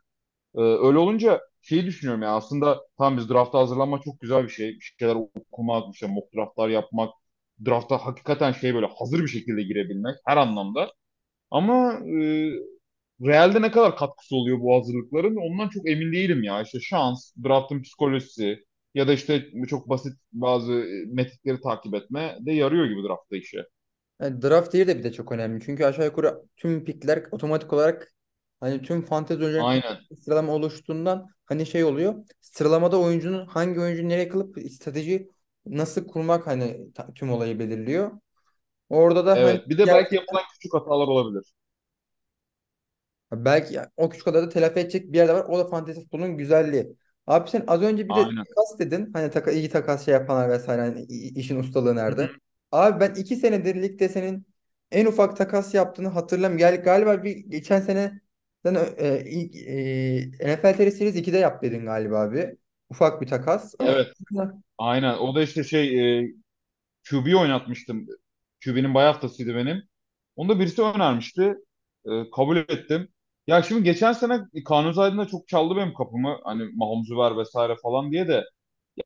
[0.56, 4.68] E, öyle olunca şeyi düşünüyorum ya aslında tam biz drafta hazırlanmak çok güzel bir şey.
[4.70, 7.10] Bir şeyler okumak, işte mock draftlar yapmak.
[7.66, 10.92] Drafta hakikaten şey böyle hazır bir şekilde girebilmek her anlamda.
[11.50, 12.50] Ama e,
[13.26, 16.62] realde ne kadar katkısı oluyor bu hazırlıkların ondan çok emin değilim ya.
[16.62, 18.58] İşte şans, draftın psikolojisi
[18.94, 23.58] ya da işte çok basit bazı e, metrikleri takip etme de yarıyor gibi draftta işe.
[24.20, 25.64] Yani draft yeri de bir de çok önemli.
[25.64, 28.14] Çünkü aşağı yukarı tüm pickler otomatik olarak
[28.60, 30.06] hani tüm fantezi oyuncuların Aynen.
[30.24, 32.24] sıralama oluştuğundan hani şey oluyor.
[32.40, 35.30] Sıralamada oyuncunun hangi oyuncu nereye kılıp strateji
[35.66, 38.10] nasıl kurmak hani ta- tüm olayı belirliyor.
[38.90, 39.68] Orada da hani Evet.
[39.68, 41.52] Bir de belki yapılan küçük hatalar olabilir.
[43.32, 45.44] Belki o küçük adada telafi edecek bir yerde var.
[45.48, 46.96] O da fantezi futbolun güzelliği.
[47.26, 48.46] Abi sen az önce bir de Aynen.
[48.48, 49.10] takas dedin.
[49.12, 50.80] Hani taka, iyi takas şey yapanlar vesaire.
[50.82, 52.16] Hani i- işin ustalığı Hı hı.
[52.16, 52.36] nerede?
[52.76, 54.46] Abi ben iki senedir ligde senin
[54.90, 56.58] en ufak takas yaptığını hatırlamıyorum.
[56.58, 58.20] Gel, galiba bir geçen sene
[58.64, 62.56] sen e, ilk, e, NFL TR Series 2'de yap dedin galiba abi.
[62.90, 63.74] Ufak bir takas.
[63.80, 64.08] Evet.
[64.78, 65.14] Aynen.
[65.18, 66.28] O da işte şey e,
[67.10, 68.06] QB oynatmıştım.
[68.64, 69.82] QB'nin bay haftasıydı benim.
[70.36, 71.54] Onu da birisi önermişti.
[72.06, 73.08] E, kabul ettim.
[73.46, 76.38] Ya şimdi geçen sene Kanuni Aydın'da çok çaldı benim kapımı.
[76.44, 78.44] Hani Mahomuz'u ver vesaire falan diye de.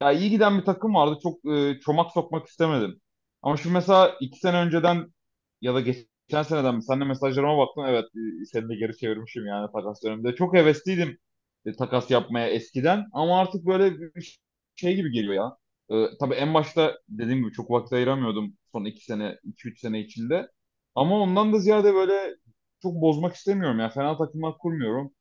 [0.00, 1.18] Ya iyi giden bir takım vardı.
[1.22, 3.00] Çok e, çomak sokmak istemedim.
[3.42, 5.12] Ama şimdi mesela iki sene önceden
[5.61, 6.83] ya da geçen seneden mi?
[6.85, 7.83] Sen de mesajlarıma baktın.
[7.88, 8.05] Evet
[8.42, 10.35] e, seni de geri çevirmişim yani takas döneminde.
[10.35, 11.18] Çok hevesliydim
[11.66, 13.07] e, takas yapmaya eskiden.
[13.12, 14.38] Ama artık böyle bir
[14.76, 15.57] şey gibi geliyor ya.
[15.98, 20.00] E, tabii en başta dediğim gibi çok vakit ayıramıyordum son iki sene, iki üç sene
[20.00, 20.48] içinde.
[20.94, 22.37] Ama ondan da ziyade böyle
[22.83, 23.88] çok bozmak istemiyorum ya.
[23.90, 25.12] Fena takımlar kurmuyorum.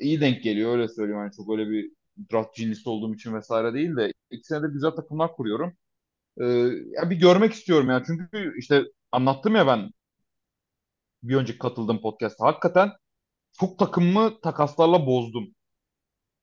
[0.00, 1.20] İyi denk geliyor öyle söyleyeyim.
[1.20, 1.92] Yani çok öyle bir
[2.32, 5.74] draft geniusu olduğum için vesaire değil de iki senede güzel takımlar kuruyorum.
[6.40, 6.44] Ee,
[6.96, 8.02] ya bir görmek istiyorum ya.
[8.06, 9.90] Çünkü işte anlattım ya ben
[11.22, 12.46] bir önceki katıldığım podcast'ta.
[12.46, 12.90] Hakikaten
[13.60, 15.54] çok takımımı takaslarla bozdum.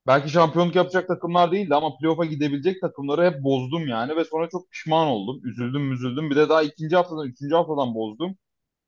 [0.08, 4.72] Belki şampiyonluk yapacak takımlar değildi ama playoff'a gidebilecek takımları hep bozdum yani ve sonra çok
[4.72, 5.42] pişman oldum.
[5.46, 6.30] Üzüldüm üzüldüm.
[6.30, 8.38] Bir de daha ikinci haftadan, üçüncü haftadan bozdum.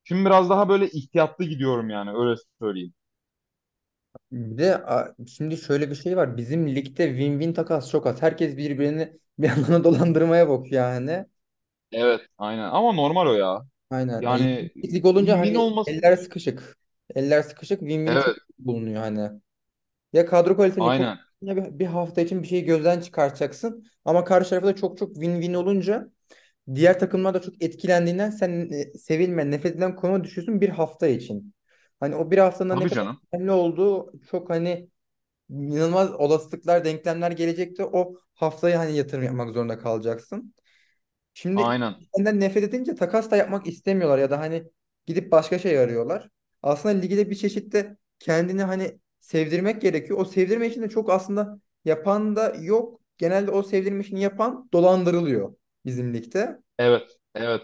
[0.03, 2.93] Şimdi biraz daha böyle ihtiyatlı gidiyorum yani öyle söyleyeyim.
[4.31, 4.83] bir de
[5.27, 6.37] şimdi şöyle bir şey var.
[6.37, 8.21] Bizim ligde win-win takas çok az.
[8.21, 11.25] Herkes birbirini bir yandan dolandırmaya bakıyor yani.
[11.91, 12.63] Evet, aynen.
[12.69, 13.65] Ama normal o ya.
[13.89, 14.21] Aynen.
[14.21, 16.77] Yani Lig olunca win-win hani olması eller sıkışık.
[17.15, 19.29] Eller sıkışık win-win evet, bulunuyor hani.
[20.13, 21.17] Ya kadro kaliteni çok aynen.
[21.41, 23.85] ya bir, bir hafta için bir şeyi gözden çıkartacaksın.
[24.05, 26.11] Ama karşı tarafta da çok çok win-win olunca
[26.75, 31.55] diğer takımlar da çok etkilendiğinden sen e, sevilme, nefret edilen konuma düşüyorsun bir hafta için.
[31.99, 33.21] Hani o bir haftanın ne Tabii kadar canım.
[33.33, 34.89] önemli olduğu çok hani
[35.49, 40.53] inanılmaz olasılıklar, denklemler gelecekte o haftaya hani yatırım yapmak zorunda kalacaksın.
[41.33, 41.95] Şimdi Aynen.
[42.15, 44.63] senden nefret edince takas da yapmak istemiyorlar ya da hani
[45.05, 46.29] gidip başka şey arıyorlar.
[46.63, 50.19] Aslında ligde bir çeşitte kendini hani sevdirmek gerekiyor.
[50.19, 53.01] O sevdirme için de çok aslında yapan da yok.
[53.17, 56.59] Genelde o sevdirme işini yapan dolandırılıyor bizim ligde.
[56.77, 57.61] Evet, evet.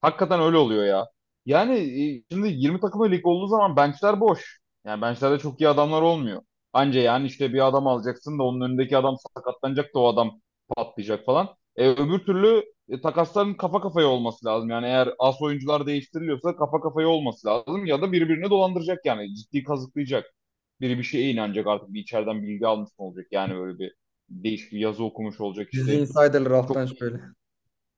[0.00, 1.06] Hakikaten öyle oluyor ya.
[1.46, 1.74] Yani
[2.18, 4.60] e, şimdi 20 takımlı lig olduğu zaman benchler boş.
[4.84, 6.42] Yani benchlerde çok iyi adamlar olmuyor.
[6.72, 10.40] Anca yani işte bir adam alacaksın da onun önündeki adam sakatlanacak da o adam
[10.76, 11.48] patlayacak falan.
[11.76, 14.70] E, öbür türlü e, takasların kafa kafaya olması lazım.
[14.70, 19.64] Yani eğer as oyuncular değiştiriliyorsa kafa kafaya olması lazım ya da birbirini dolandıracak yani ciddi
[19.64, 20.34] kazıklayacak.
[20.80, 23.94] Biri bir şeye inanacak artık bir içeriden bilgi almış mı olacak yani böyle bir
[24.28, 27.14] değişik bir yazı okumuş olacak işte insiderlar çok alttan şöyle.
[27.14, 27.24] Evet.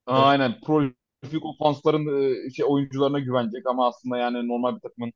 [0.07, 0.61] Aynen.
[0.61, 5.13] Prolific ofansların e, şey, oyuncularına güvenecek ama aslında yani normal bir takımın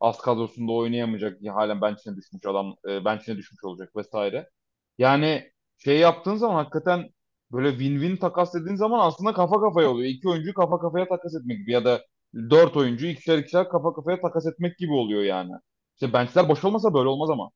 [0.00, 1.42] az kadrosunda oynayamayacak.
[1.42, 4.50] Ya, halen bench'ine düşmüş adam e, bench'ine düşmüş olacak vesaire.
[4.98, 7.10] Yani şey yaptığın zaman hakikaten
[7.52, 10.08] böyle win-win takas dediğin zaman aslında kafa kafaya oluyor.
[10.10, 12.04] İki oyuncuyu kafa kafaya takas etmek gibi ya da
[12.50, 15.52] dört oyuncuyu ikişer ikişer kafa kafaya takas etmek gibi oluyor yani.
[15.94, 17.50] İşte benchler boş olmasa böyle olmaz ama.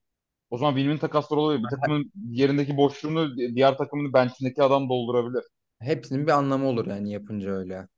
[0.50, 1.60] O zaman win-win takaslar oluyor.
[1.62, 5.44] Bir takımın yerindeki boşluğunu diğer takımın bench'indeki adam doldurabilir.
[5.80, 7.88] Hepsinin bir anlamı olur yani yapınca öyle.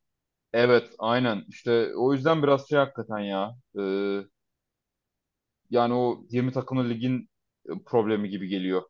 [0.52, 1.44] Evet, aynen.
[1.48, 3.56] İşte o yüzden biraz şey hakikaten ya.
[3.78, 3.82] e,
[5.70, 7.28] yani o 20 takımlı ligin
[7.86, 8.82] problemi gibi geliyor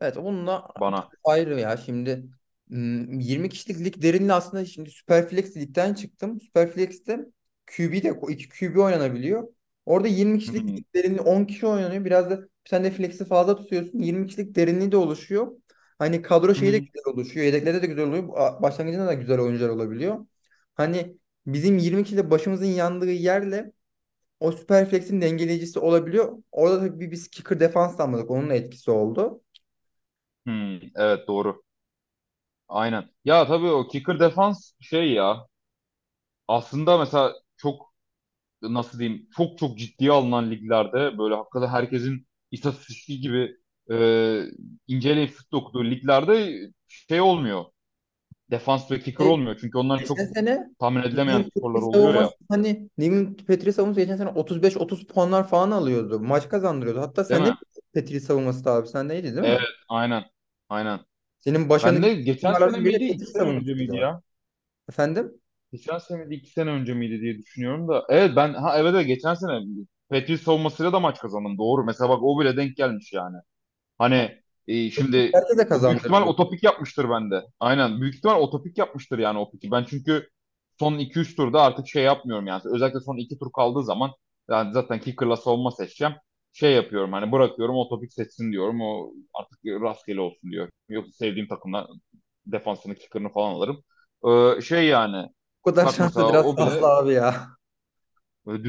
[0.00, 1.12] Evet onunla bana.
[1.24, 2.24] ayrı ya şimdi
[2.68, 6.40] hmm, 20 kişilik lig derinliği aslında şimdi Superflex ligden çıktım.
[6.40, 7.26] Superflex'te
[7.66, 9.48] QB de 2 QB oynanabiliyor.
[9.86, 10.78] Orada 20 Hı kişilik hı.
[10.78, 12.04] lig derinliği 10 kişi oynanıyor.
[12.04, 13.98] Biraz da sen de flex'i fazla tutuyorsun.
[13.98, 15.52] 20 kişilik derinliği de oluşuyor.
[15.98, 16.86] Hani kadro Hı şeyi de hı.
[16.94, 17.46] güzel oluşuyor.
[17.46, 18.28] Yedeklerde de güzel oluyor.
[18.62, 20.26] Başlangıcında da güzel oyuncular olabiliyor.
[20.80, 21.16] Hani
[21.46, 23.72] bizim 20 kişide başımızın yandığı yerle
[24.40, 26.38] o Superflex'in dengeleyicisi olabiliyor.
[26.52, 28.30] Orada tabii biz kicker defans almadık.
[28.32, 29.42] Onun etkisi oldu.
[30.46, 31.62] Hı, evet doğru.
[32.68, 33.10] Aynen.
[33.24, 35.46] Ya tabii o kicker defans şey ya.
[36.48, 37.94] Aslında mesela çok
[38.62, 43.56] nasıl diyeyim çok çok ciddiye alınan liglerde böyle hakikaten herkesin istatistiği gibi
[43.92, 43.96] e,
[44.88, 46.58] inceleyip sık okuduğu liglerde
[46.88, 47.64] şey olmuyor.
[48.50, 49.58] Defans ve kicker olmuyor.
[49.60, 52.30] Çünkü onların çok Geçen sene tahmin edilemeyen New skorlar oluyor ya.
[52.30, 56.20] savunması hani New England Patriots savunması geçen sene 35-30 puanlar falan alıyordu.
[56.20, 57.00] Maç kazandırıyordu.
[57.00, 57.56] Hatta Değil sen mi?
[57.94, 58.88] Patriots savunması da abi?
[58.88, 59.66] Sen neydi değil Evet, mi?
[59.88, 60.24] aynen.
[60.68, 61.00] Aynen.
[61.40, 64.22] Senin Ben de geçen sene de miydi, iki sene önce miydi ya?
[64.88, 65.40] Efendim?
[65.72, 68.04] Geçen sene miydi, iki sene önce miydi diye düşünüyorum da.
[68.08, 69.60] Evet ben, ha evet evet, geçen sene
[70.10, 71.58] Patriots savunmasıyla da maç kazandım.
[71.58, 71.84] Doğru.
[71.84, 73.36] Mesela bak o bile denk gelmiş yani.
[73.98, 76.30] Hani e, şimdi de o büyük ihtimal kazandırdı.
[76.30, 77.46] o topik yapmıştır bende.
[77.60, 78.00] Aynen.
[78.00, 79.70] Büyük ihtimal o topik yapmıştır yani o piki.
[79.70, 80.28] Ben çünkü
[80.78, 82.62] son iki üç turda artık şey yapmıyorum yani.
[82.64, 84.10] Özellikle son 2 tur kaldığı zaman
[84.50, 86.14] yani zaten kicker'la savunma seçeceğim.
[86.52, 88.80] Şey yapıyorum hani bırakıyorum o topik seçsin diyorum.
[88.80, 90.68] O artık rastgele olsun diyor.
[90.88, 91.88] Yoksa sevdiğim takımla
[92.46, 93.82] defansını kicker'ını falan alırım.
[94.28, 95.28] Ee, şey yani
[95.66, 97.46] Bu kadar şansı biraz bile fazla abi ya.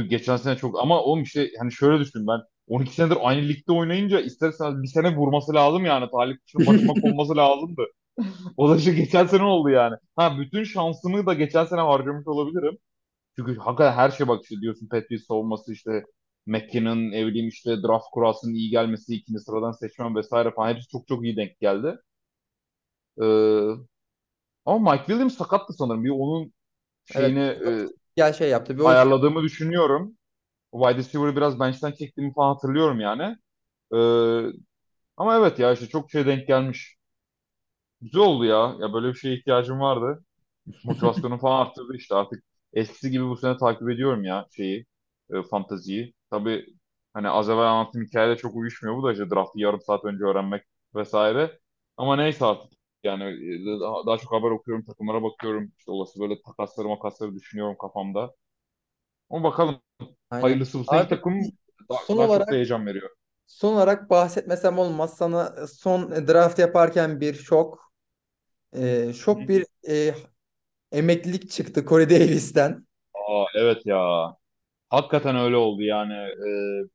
[0.09, 2.39] Geçen sene çok ama oğlum işte hani şöyle düşün ben
[2.71, 6.11] 12 senedir aynı ligde oynayınca ister istemez bir sene vurması lazım yani.
[6.11, 7.83] Talih kuşunun başıma konması lazımdı.
[8.57, 9.95] O da işte geçen sene oldu yani.
[10.15, 12.77] Ha bütün şansımı da geçen sene harcamış olabilirim.
[13.35, 16.03] Çünkü hakikaten her şey bak işte diyorsun Patriots savunması işte
[16.45, 21.07] McKinnon ne bileyim işte draft kurasının iyi gelmesi ikinci sıradan seçmem vesaire falan hepsi çok
[21.07, 21.97] çok iyi denk geldi.
[23.17, 23.91] Ee,
[24.65, 26.03] ama Mike Williams sakattı sanırım.
[26.03, 26.53] Bir onun
[27.15, 27.27] Evet.
[27.27, 28.77] şeyini e, Gel şey yaptı.
[28.77, 30.17] Bir ayarladığımı düşünüyorum.
[30.73, 33.37] Wide receiver'ı biraz bench'ten çektiğimi falan hatırlıyorum yani.
[33.95, 33.97] Ee,
[35.17, 36.97] ama evet ya işte çok şey denk gelmiş.
[38.01, 38.75] Güzel oldu ya.
[38.79, 40.23] Ya böyle bir şeye ihtiyacım vardı.
[40.83, 42.43] Motivasyonu falan arttırdı işte artık.
[42.73, 44.85] Eskisi gibi bu sene takip ediyorum ya şeyi.
[45.33, 46.13] E, fanteziyi.
[46.31, 46.65] Tabii
[47.13, 50.63] hani az evvel anlattığım hikayede çok uyuşmuyor bu da işte draftı yarım saat önce öğrenmek
[50.95, 51.59] vesaire.
[51.97, 52.73] Ama neyse artık.
[53.03, 55.73] Yani e, daha, daha çok haber okuyorum, takımlara bakıyorum.
[55.79, 58.31] İşte olası böyle takasları makasları düşünüyorum kafamda.
[59.29, 59.81] Ama bakalım.
[60.29, 60.59] Aynen.
[60.59, 61.51] Hayırlısı ilk Abi takım
[61.89, 63.09] daha, son daha çok da olarak heyecan veriyor.
[63.47, 65.17] son olarak bahsetmesem olmaz.
[65.17, 67.91] Sana son draft yaparken bir şok.
[68.73, 70.15] e, şok bir e,
[70.91, 72.87] emeklilik çıktı Corey Davis'ten.
[73.15, 73.97] Aa, evet ya.
[74.89, 76.13] Hakikaten öyle oldu yani.
[76.13, 76.89] Ee,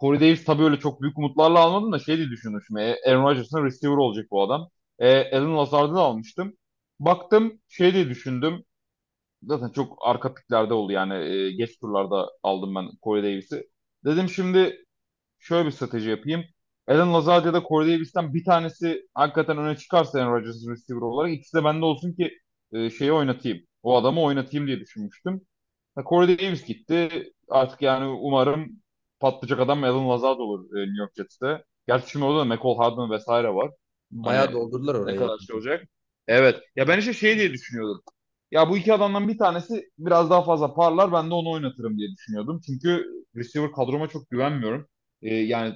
[0.00, 2.80] Corey Davis tabii öyle çok büyük umutlarla almadım da şey diye düşündüm şimdi.
[2.80, 4.70] E, Aaron Rodgers'ın receiver olacak bu adam.
[4.98, 6.56] E, Alan Lazard'ı da almıştım.
[7.00, 8.64] Baktım şey diye düşündüm.
[9.42, 11.14] Zaten çok arka piklerde oldu yani.
[11.14, 13.64] E, geç turlarda aldım ben Corey Davis'i.
[14.04, 14.84] Dedim şimdi
[15.38, 16.44] şöyle bir strateji yapayım.
[16.88, 21.32] Alan Lazard ya da Corey Davis'ten bir tanesi hakikaten öne çıkarsa Aaron Rodgers'ın receiver olarak
[21.34, 22.32] ikisi de bende olsun ki
[22.72, 23.58] e, şeyi oynatayım.
[23.82, 25.40] O adamı oynatayım diye düşünmüştüm.
[25.94, 27.10] Ha, Corey Davis gitti.
[27.48, 28.68] Artık yani umarım
[29.20, 31.64] patlayacak adam Alan Lazard olur e, New York Jets'te.
[31.88, 33.70] Gerçi şimdi orada da McCall Hardman vesaire var.
[34.10, 35.16] Bayağı Hani doldurdular ne orayı.
[35.16, 35.88] kadar şey olacak.
[36.26, 36.60] Evet.
[36.76, 38.02] Ya ben işte şey diye düşünüyordum.
[38.50, 42.08] Ya bu iki adamdan bir tanesi biraz daha fazla parlar ben de onu oynatırım diye
[42.12, 42.60] düşünüyordum.
[42.66, 44.88] Çünkü receiver kadroma çok güvenmiyorum.
[45.22, 45.74] E, yani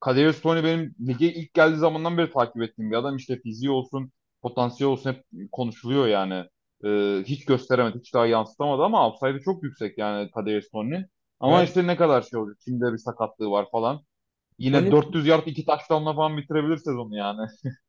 [0.00, 3.16] Kadarius Toney benim lige ilk geldiği zamandan beri takip ettiğim bir adam.
[3.16, 4.12] İşte fiziği olsun,
[4.42, 6.44] potansiyeli olsun hep konuşuluyor yani.
[6.84, 11.04] Ee, hiç gösteremedi, hiç daha yansıtamadı ama upside'ı çok yüksek yani Kadarius Toney.
[11.40, 11.68] Ama Evet.
[11.68, 12.58] işte ne kadar şey olacak.
[12.64, 14.00] Şimdi bir sakatlığı var falan.
[14.58, 17.40] Yine Tony 400 yard iki touchdown'la falan bitirebilir sezonu yani.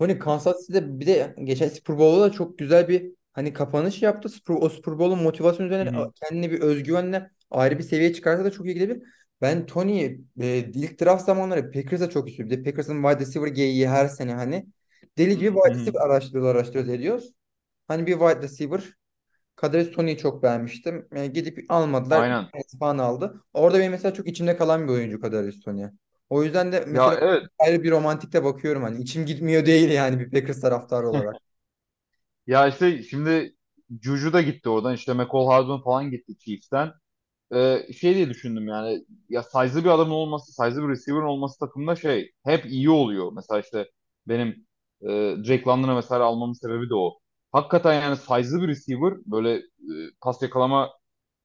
[0.00, 4.28] Tony Kansas City'de bir de geçen Super Bowl'da da çok güzel bir hani kapanış yaptı.
[4.28, 6.10] Super, o Super Bowl'un motivasyon üzerine hı.
[6.14, 9.02] kendine bir özgüvenle ayrı bir seviye çıkarsa da çok iyi gidebilir.
[9.40, 12.50] Ben Tony'yi e, ilk draft zamanları Packers'a çok istiyorum.
[12.50, 14.66] Bir de Packers'ın wide receiver geyiği her sene hani
[15.18, 17.32] deli gibi wide receiver araştırıyorlar araştırıyoruz ediyoruz.
[17.88, 18.84] Hani bir wide receiver
[19.56, 21.08] Kadarius Toney'i çok beğenmiştim.
[21.12, 22.20] E, gidip almadılar.
[22.20, 22.44] Aynen.
[22.80, 23.44] falan aldı.
[23.54, 25.86] Orada benim mesela çok içimde kalan bir oyuncu Kadarius Toney.
[26.30, 27.46] O yüzden de Ya mesela evet.
[27.58, 31.38] ayrı bir romantikte bakıyorum hani içim gitmiyor değil yani bir Packers taraftarı olarak.
[32.46, 33.56] Ya işte şimdi
[34.02, 34.94] Juju da gitti oradan.
[34.94, 36.92] İşte McCall Hardman falan gitti Chiefs'ten.
[37.54, 41.96] Ee, şey diye düşündüm yani ya size'lı bir adamın olması, size'lı bir receiver'ın olması takımda
[41.96, 43.32] şey hep iyi oluyor.
[43.34, 43.90] Mesela işte
[44.28, 44.66] benim
[45.02, 45.08] e,
[45.48, 47.20] Drake London'ı mesela almamın sebebi de o.
[47.52, 49.14] Hakikaten yani size'lı bir receiver.
[49.26, 49.62] Böyle e,
[50.22, 50.90] pas yakalama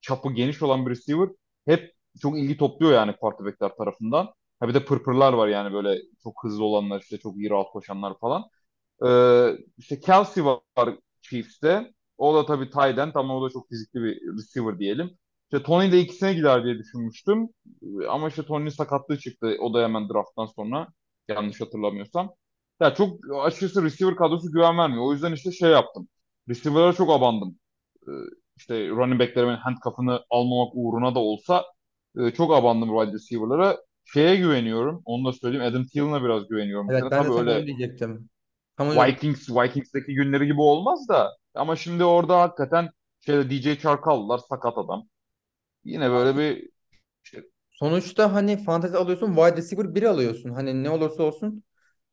[0.02, 1.30] çapı geniş olan bir receiver.
[1.66, 4.28] Hep çok ilgi topluyor yani quarterbackler tarafından.
[4.60, 8.20] Ha bir de pırpırlar var yani böyle çok hızlı olanlar işte çok iyi rahat koşanlar
[8.20, 8.44] falan.
[9.08, 10.62] Ee, işte Kelsey var
[11.22, 11.94] Chiefs'te.
[12.18, 15.12] O da tabii tight end ama o da çok fizikli bir receiver diyelim.
[15.54, 17.50] İşte Tony de ikisine gider diye düşünmüştüm.
[18.04, 19.58] Ee, Ama işte Tony'nin sakatlığı çıktı.
[19.62, 20.88] O da hemen drafttan sonra
[21.28, 22.36] yanlış hatırlamıyorsam.
[22.82, 25.04] Ya çok açıkçası receiver kadrosu güven vermiyor.
[25.06, 26.08] O yüzden işte şey yaptım.
[26.50, 27.60] Receiver'lara çok abandım.
[28.08, 28.12] Ee,
[28.58, 31.66] işte running back'lerimin handcuff'ını almamak uğruna da olsa
[32.20, 33.78] e, çok abandım wide receiver'lara.
[34.06, 35.02] Şeye güveniyorum.
[35.06, 35.66] Onu da söyleyeyim.
[35.66, 36.88] Adam Thielen'a biraz güveniyorum.
[36.90, 38.30] Evet ben de tabii sana öyle onu diyecektim.
[38.78, 42.90] Tam Vikings Vikings'teki günleri gibi olmaz da ama şimdi orada hakikaten
[43.20, 45.08] şey DJ Chark aldılar sakat adam.
[45.84, 46.70] Yine böyle bir
[47.26, 50.50] işte, Sonuçta hani fantezi alıyorsun wide receiver 1 alıyorsun.
[50.50, 51.64] Hani ne olursa olsun.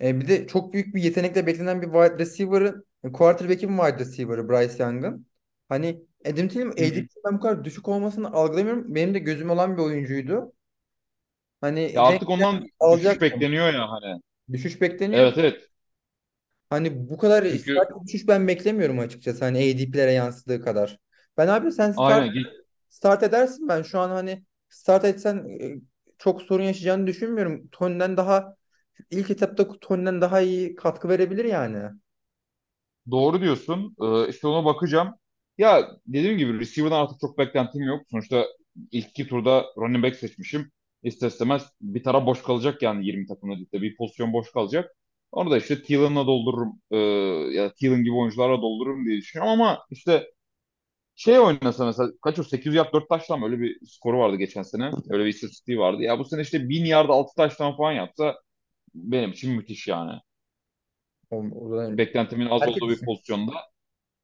[0.01, 4.49] E, bir de çok büyük bir yetenekle beklenen bir wide receiver'ın e, quarterback'in wide receiver'ı
[4.49, 5.27] Bryce Young'ın.
[5.69, 6.71] Hani Adam Thielen.
[6.71, 8.95] ADP'nin ben bu kadar düşük olmasını algılamıyorum.
[8.95, 10.53] Benim de gözüm olan bir oyuncuydu.
[11.95, 13.21] Ya Hani ve artık ondan düşüş alacaktım.
[13.21, 14.21] bekleniyor ya hani.
[14.53, 15.25] Düşüş bekleniyor.
[15.25, 15.69] Evet evet.
[16.71, 19.45] Hani bu kadar Çünkü sert bir düşüş ben beklemiyorum açıkçası.
[19.45, 20.99] Hani ADP'lere yansıdığı kadar.
[21.37, 22.45] Ben abi sen start aynen
[22.89, 23.69] start edersin.
[23.69, 25.75] Ben şu an hani start etsen e,
[26.19, 27.69] çok sorun yaşayacağını düşünmüyorum.
[27.73, 28.57] Tony'den daha
[29.11, 31.91] ilk etapta Tony'den daha iyi katkı verebilir yani.
[33.11, 33.97] doğru diyorsun.
[34.03, 35.15] Ee, işte ona bakacağım.
[35.59, 38.03] Ya dediğim gibi receiver'dan artık çok beklentim yok.
[38.11, 38.47] Sonuçta
[38.93, 40.73] ilk iki turda running back seçmişim.
[41.03, 43.83] İster istemez bir taraf boş kalacak yani 20 takımda ligde.
[43.83, 44.97] Bir pozisyon boş kalacak.
[45.33, 46.81] Onu da işte Thielen'la doldururum.
[46.91, 46.97] Ee,
[47.57, 50.31] ya Thielen gibi oyuncularla doldururum diye düşünüyorum ama işte
[51.17, 54.91] şey oynasa mesela kaç o 800 yard 4 taştan öyle bir skoru vardı geçen sene.
[55.11, 56.03] Öyle bir istatistiği vardı.
[56.03, 58.35] Ya bu sene işte 1000 yard 6 taştan falan yapsa
[58.95, 60.13] benim için müthiş yani.
[61.99, 63.53] Beklentimin az herkes olduğu bir pozisyonda.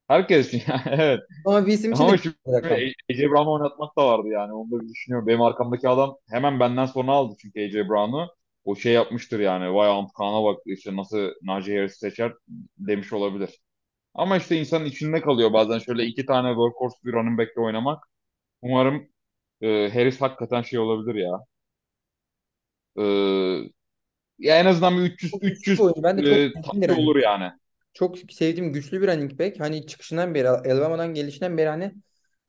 [0.09, 1.21] Herkes için yani evet.
[1.45, 2.77] Ama bir isim için de Ama şimdi bir rakam.
[3.11, 4.53] AJ Brown'u oynatmak da vardı yani.
[4.53, 5.27] Onu da bir düşünüyorum.
[5.27, 8.27] Benim arkamdaki adam hemen benden sonra aldı çünkü AJ Brown'u.
[8.65, 9.73] O şey yapmıştır yani.
[9.75, 12.33] Vay Antkan'a bak işte nasıl Najee Harris seçer
[12.77, 13.59] demiş olabilir.
[14.13, 18.03] Ama işte insanın içinde kalıyor bazen şöyle iki tane workhorse bir running back'le oynamak.
[18.61, 19.09] Umarım
[19.61, 21.39] e, Harris hakikaten şey olabilir ya.
[22.97, 23.03] E,
[24.39, 26.03] ya en azından bir 300 Çok güçlü bir 300 oyuncu.
[26.03, 27.51] Ben de çok e, olur yani.
[27.99, 29.59] Çok sevdiğim güçlü bir running back.
[29.59, 31.93] Hani çıkışından beri, Alabama'dan gelişinden beri hani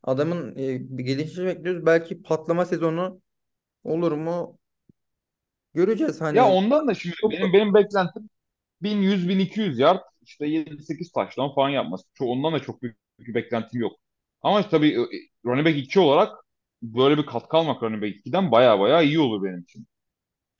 [0.02, 1.86] adamın e, bir gelişini bekliyoruz.
[1.86, 3.20] Belki patlama sezonu
[3.84, 4.58] olur mu?
[5.74, 6.54] Göreceğiz Ya hani.
[6.54, 8.30] ondan da şimdi Çok benim benim beklentim
[8.82, 12.04] 1100-1200 yard işte 7-8 taştan falan yapması.
[12.14, 13.92] Çok, ondan da çok büyük bir beklentim yok.
[14.42, 15.06] Ama tabii e,
[15.46, 16.32] running back 2 olarak
[16.82, 19.86] böyle bir katkı almak running back 2'den baya baya iyi olur benim için.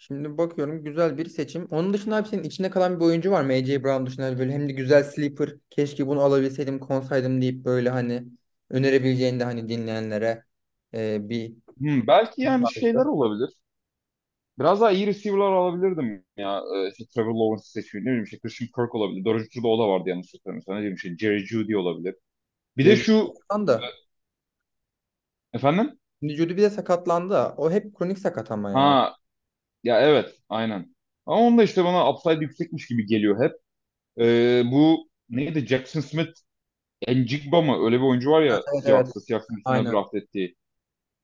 [0.01, 1.67] Şimdi bakıyorum güzel bir seçim.
[1.71, 3.53] Onun dışında abi senin içinde kalan bir oyuncu var mı?
[3.53, 3.85] A.J.
[3.85, 5.51] Brown dışında hani böyle hem de güzel sleeper.
[5.71, 8.25] Keşke bunu alabilseydim konsaydım deyip böyle hani
[8.71, 10.45] önerebileceğini de hani dinleyenlere
[10.95, 13.51] e, bir Hmm, belki yani şeyler olabilir.
[14.59, 16.61] Biraz daha iyi receiver'lar alabilirdim ya.
[16.77, 18.05] Ee, işte Trevor Lawrence seçiyor.
[18.05, 19.25] Ne bileyim işte Christian Kirk olabilir.
[19.25, 20.75] Dördüncü turda o da vardı yanlış hatırlamıyorsam.
[20.77, 22.15] Ne diyeyim işte Jerry Jeudy olabilir.
[22.77, 23.91] Bir de Judy şu sakatlandı.
[25.53, 25.99] efendim?
[26.21, 27.55] Şimdi Judy bir de sakatlandı.
[27.57, 28.79] O hep kronik sakat ama ya.
[28.79, 29.20] Ha
[29.85, 30.95] ya evet aynen.
[31.27, 33.53] Ama onda işte bana upside yüksekmiş gibi geliyor hep.
[34.21, 35.67] Ee, bu neydi?
[35.67, 36.33] Jackson Smith
[37.09, 37.87] Njigba mı?
[37.87, 38.85] Öyle bir oyuncu var ya Evet evet.
[38.85, 39.21] Seahawks'ta.
[39.21, 39.93] Seahawks'ın üstüne Aynen.
[39.93, 40.57] draft ettiği.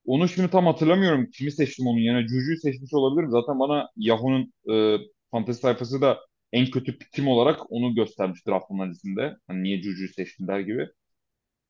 [0.05, 1.31] Onu şimdi tam hatırlamıyorum.
[1.31, 2.27] Kimi seçtim onun yerine?
[2.27, 3.31] Juju'yu seçmiş olabilirim.
[3.31, 4.97] Zaten bana Yahoo'nun e,
[5.31, 6.19] fantezi sayfası da
[6.53, 9.37] en kötü pikim olarak onu göstermiş draft analizinde.
[9.47, 10.81] Hani niye Juju'yu seçtin der gibi.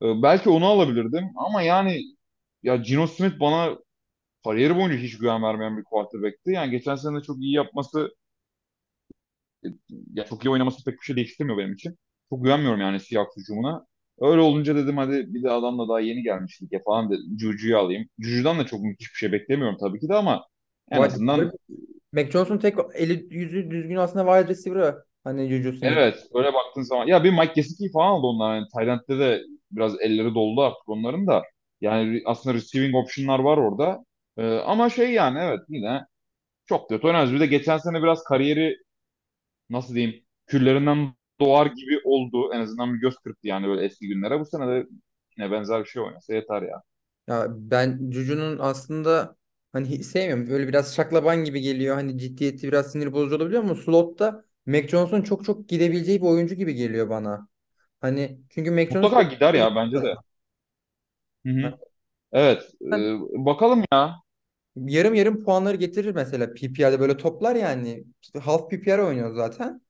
[0.04, 2.02] E, belki onu alabilirdim ama yani
[2.64, 3.78] ya Geno Smith bana
[4.48, 6.52] kariyeri boyunca hiç güven vermeyen bir quarterback'ti.
[6.52, 8.16] Yani geçen sene çok iyi yapması,
[10.14, 11.98] ya çok iyi oynaması pek bir şey değiştirmiyor benim için.
[12.30, 13.86] Çok güvenmiyorum yani Seahawks hücumuna.
[14.20, 17.40] Öyle olunca dedim hadi bir de adamla daha yeni gelmiş lige falan dedim.
[17.40, 18.06] Juju'yu alayım.
[18.20, 20.46] Juju'dan da çok müthiş bir şey beklemiyorum tabii ki de ama
[20.92, 21.16] en receiver.
[21.16, 21.52] azından
[22.12, 25.04] Mac Jones'un tek eli yüzü düzgün aslında wide receiver'ı.
[25.24, 28.56] Hani Juju evet öyle baktığın zaman ya bir Mike Gesicki falan aldı onlar.
[28.56, 29.42] Yani Tayland'de de
[29.72, 31.44] biraz elleri doldu artık onların da.
[31.82, 34.06] Yani aslında receiving option'lar var orada.
[34.38, 36.02] Ee, ama şey yani evet yine
[36.66, 37.34] çok kötü oynamaz.
[37.34, 38.78] Bir de geçen sene biraz kariyeri
[39.70, 42.54] nasıl diyeyim küllerinden doğar gibi oldu.
[42.54, 44.40] En azından bir göz kırptı yani böyle eski günlere.
[44.40, 44.88] Bu sene de
[45.38, 46.84] yine benzer bir şey oynasa yeter ya.
[47.28, 49.36] Ya ben Juju'nun aslında
[49.72, 50.50] hani sevmiyorum.
[50.50, 51.96] Böyle biraz şaklaban gibi geliyor.
[51.96, 56.56] Hani ciddiyeti biraz sinir bozucu olabiliyor ama slotta Mac Jones'un çok çok gidebileceği bir oyuncu
[56.56, 57.48] gibi geliyor bana.
[58.02, 60.16] Hani çünkü Mac Mutlaka gider ya bence de.
[61.46, 61.74] Hı hı.
[62.32, 62.64] Evet.
[62.82, 62.98] E,
[63.46, 64.16] bakalım ya.
[64.88, 68.04] Yarım yarım puanları getirir mesela PPR'de böyle toplar yani.
[68.22, 69.82] İşte half PPR oynuyor zaten.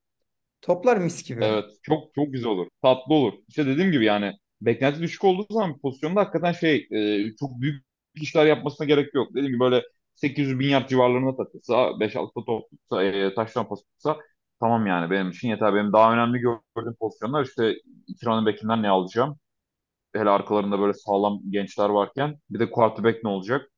[0.61, 1.43] Toplar mis gibi.
[1.43, 1.65] Evet.
[1.83, 2.67] Çok çok güzel olur.
[2.81, 3.33] Tatlı olur.
[3.47, 7.85] İşte dediğim gibi yani beklenti düşük olduğu zaman pozisyonda hakikaten şey e, çok büyük
[8.15, 9.29] işler yapmasına gerek yok.
[9.31, 9.83] Dediğim gibi böyle
[10.15, 14.17] 800 bin yard civarlarında takılsa 5-6 top tutsa e, taştan pas tutsa
[14.59, 15.73] tamam yani benim için yeter.
[15.75, 17.75] Benim daha önemli gördüğüm pozisyonlar işte
[18.07, 19.39] iki running ne alacağım?
[20.13, 23.71] Hele arkalarında böyle sağlam gençler varken bir de quarterback ne olacak?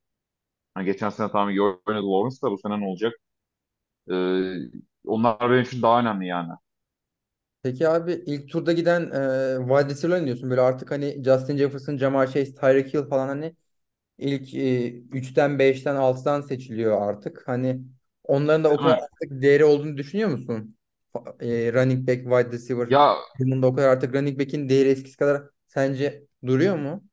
[0.74, 3.13] Hani geçen sene tamam iyi oynadı Lawrence da bu sene ne olacak?
[4.11, 4.15] E,
[5.05, 6.51] onlar benim için daha önemli yani.
[7.63, 10.49] Peki abi ilk turda giden e, wide receiver'lar ne diyorsun?
[10.49, 13.55] Böyle artık hani Justin Jefferson, Ja'Marr Chase, Tyreek Hill falan hani
[14.17, 17.43] ilk e, 3'ten 5'ten 6'dan seçiliyor artık.
[17.49, 17.82] Hani
[18.26, 19.09] onların da o kadar mi?
[19.13, 20.78] artık değeri olduğunu düşünüyor musun?
[21.15, 22.88] Fa- E, running back, wide receiver.
[22.88, 27.09] Ya Yanında o kadar artık running back'in değeri eskisi kadar sence duruyor mu?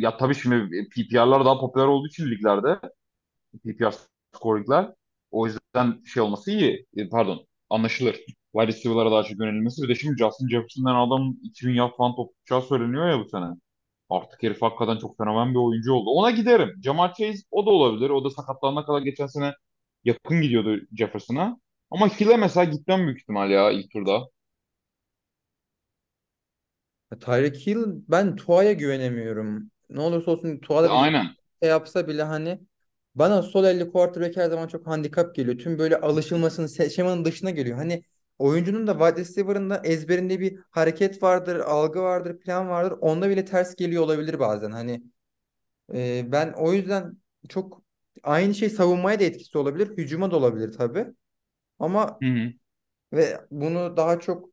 [0.00, 2.80] Ya tabii şimdi PPR'lar daha popüler olduğu için liglerde
[3.64, 3.94] PPR
[4.36, 4.94] scoring'ler
[5.30, 6.86] o yüzden şey olması iyi.
[6.96, 8.14] E, Pardon anlaşılır.
[8.52, 9.82] Wide receiver'lara daha çok yönelilmesi.
[9.82, 13.46] Bir de şimdi Justin Jefferson'dan adam 2000 yard falan toplayacağı söyleniyor ya bu sene.
[14.10, 16.10] Artık herif hakikaten çok fenomen bir oyuncu oldu.
[16.10, 16.70] Ona giderim.
[16.84, 18.10] Jamar Chase o da olabilir.
[18.10, 19.54] O da sakatlanana kadar geçen sene
[20.04, 21.60] yakın gidiyordu Jefferson'a.
[21.90, 24.28] Ama Hill'e mesela gitmem büyük ihtimal ya ilk turda.
[27.20, 29.70] Tyreek Hill ben Tua'ya güvenemiyorum.
[29.90, 31.36] Ne olursa olsun Tua'da bir Aynen.
[31.62, 32.60] şey yapsa bile hani
[33.14, 35.58] bana sol elli quarterback her zaman çok handikap geliyor.
[35.58, 37.76] Tüm böyle alışılmasının şemanın dışına geliyor.
[37.78, 38.04] Hani
[38.38, 42.98] oyuncunun da wide receiver'ın da ezberinde bir hareket vardır, algı vardır, plan vardır.
[43.00, 44.70] Onda bile ters geliyor olabilir bazen.
[44.70, 45.02] Hani
[45.94, 47.16] e, ben o yüzden
[47.48, 47.82] çok
[48.22, 51.06] aynı şey savunmaya da etkisi olabilir, hücuma da olabilir tabii.
[51.78, 52.52] Ama Hı hı.
[53.12, 54.49] ve bunu daha çok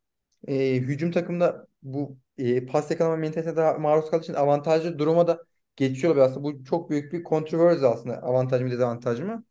[0.47, 5.43] e, hücum takımda bu e, pas yakalama mentalitesine daha maruz kaldığı için avantajlı duruma da
[5.75, 6.31] geçiyor olabilir.
[6.31, 9.43] Aslında bu çok büyük bir kontroversi aslında avantaj mı dezavantaj mı?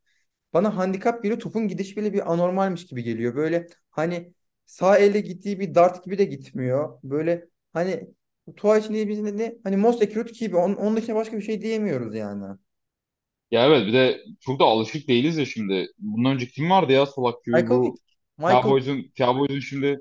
[0.55, 1.41] Bana handikap geliyor.
[1.41, 3.35] Topun gidiş bile bir anormalmiş gibi geliyor.
[3.37, 4.35] Böyle hani
[4.67, 6.99] sağ elle gittiği bir dart gibi de gitmiyor.
[7.05, 8.11] Böyle hani
[8.57, 10.57] Tua için değil biz ne, hani most accurate gibi.
[10.57, 12.57] Onun, onun dışında başka bir şey diyemiyoruz yani.
[13.51, 15.87] Ya evet bir de çok da alışık değiliz ya şimdi.
[15.99, 18.01] Bundan önce kim vardı ya solak QB Michael bu
[18.39, 20.01] Michael Cowboys'un Cowboys'un şimdi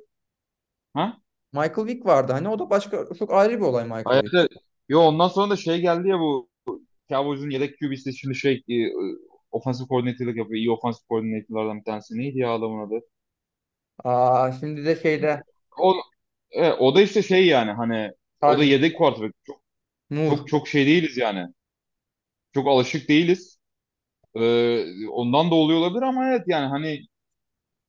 [0.96, 1.18] ha?
[1.54, 2.32] Michael Vick vardı.
[2.32, 4.34] Hani o da başka çok ayrı bir olay Michael Vick.
[4.34, 4.50] Hayır.
[4.90, 6.50] Yo ondan sonra da şey geldi ya bu
[7.10, 8.76] Cowboys'un yedek QB'si şimdi şey e,
[9.52, 10.58] offensive coordinator'lık yapıyor.
[10.60, 12.18] İyi offensive coordinator'lardan bir tanesi.
[12.18, 13.02] Neydi ya adamın adı?
[14.04, 15.44] Aa, şimdi de şeyde
[15.78, 15.96] O,
[16.52, 19.34] e, o da işte şey yani hani o da yedek quarterback.
[19.46, 19.62] Çok,
[20.10, 20.36] Moore.
[20.38, 21.48] çok çok şey değiliz yani.
[22.54, 23.60] Çok alışık değiliz.
[24.36, 27.00] Ee, ondan da oluyor olabilir ama evet yani hani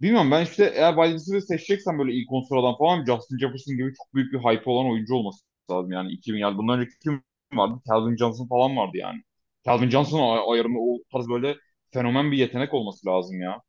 [0.00, 4.14] bilmiyorum ben işte eğer receiver seçeceksem böyle ilk 10 sıradan falan Justin Jefferson gibi çok
[4.14, 7.22] büyük bir hype olan oyuncu olması lazım yani 2000 yani bundan önceki kim
[7.52, 7.80] vardı?
[7.88, 9.22] Calvin Johnson falan vardı yani.
[9.66, 11.56] Calvin Johnson ay- ayarında o tarz böyle
[11.92, 13.62] fenomen bir yetenek olması lazım ya.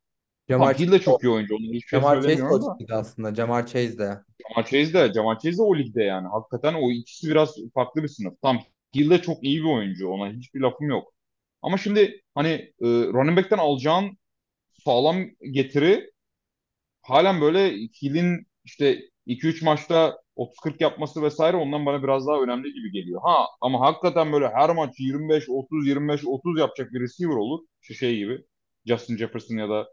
[0.49, 1.55] Jamar Hill de çok iyi oyuncu.
[1.55, 2.77] Ona hiçbir şey Jamar Chase de o söylemiyorum da.
[2.79, 3.35] ligde aslında.
[3.35, 4.19] Jamar Chase de.
[4.41, 6.27] Jamar Chase de, Jamar Chase de o ligde yani.
[6.27, 8.33] Hakikaten o ikisi biraz farklı bir sınıf.
[8.41, 8.63] Tamam
[8.95, 10.09] Hill de çok iyi bir oyuncu.
[10.09, 11.13] Ona hiçbir lafım yok.
[11.61, 12.49] Ama şimdi hani
[12.81, 14.17] e, running back'ten alacağın
[14.85, 16.11] sağlam getiri
[17.09, 22.91] halen böyle Hill'in işte 2-3 maçta 30-40 yapması vesaire ondan bana biraz daha önemli gibi
[22.91, 23.21] geliyor.
[23.23, 27.65] Ha ama hakikaten böyle her maç 25-30 25-30 yapacak bir receiver olur.
[27.81, 28.45] Şu şey gibi.
[28.85, 29.87] Justin Jefferson ya da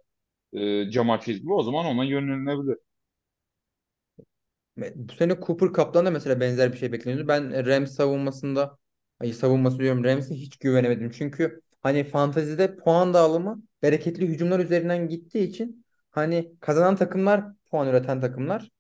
[0.53, 2.79] e, Jamar Chase gibi o zaman ona yönelinebilir.
[4.95, 7.29] Bu sene Cooper Cup'tan da mesela benzer bir şey bekleniyordu.
[7.29, 8.79] Ben Rams savunmasında
[9.21, 11.11] ay savunması diyorum Rams'e hiç güvenemedim.
[11.11, 15.84] Çünkü hani fantazide puan dağılımı bereketli hücumlar üzerinden gittiği için
[16.15, 18.71] hani kazanan takımlar puan üreten takımlar.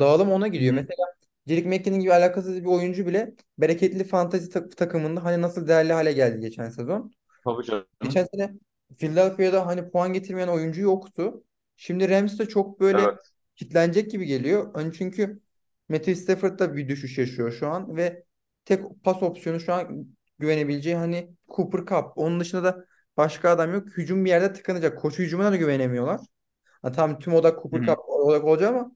[0.00, 0.74] Dağılım ona gidiyor.
[0.74, 0.76] hı.
[0.76, 1.06] Mesela
[1.46, 6.12] Jerick McKinnon gibi alakasız bir oyuncu bile bereketli fantazi tak- takımında hani nasıl değerli hale
[6.12, 7.12] geldi geçen sezon.
[7.44, 7.86] Tabii canım.
[8.02, 8.52] Geçen sene
[8.98, 11.44] Philadelphia'da hani puan getirmeyen oyuncu yoktu.
[11.76, 13.32] Şimdi Rams de çok böyle Evet.
[13.56, 14.70] kitlenecek gibi geliyor.
[14.74, 15.40] Hani çünkü
[15.88, 18.24] Matthew Stafford da bir düşüş yaşıyor şu an ve
[18.64, 20.06] tek pas opsiyonu şu an
[20.38, 22.18] güvenebileceği hani Cooper Kupp.
[22.18, 23.88] Onun dışında da başka adam yok.
[23.96, 24.98] Hücum bir yerde tıkanacak.
[25.00, 26.20] Koşu hücumuna da güvenemiyorlar.
[26.82, 27.96] Ha, tamam tüm odak Cooper.
[27.96, 28.92] Kupp odak olacak ama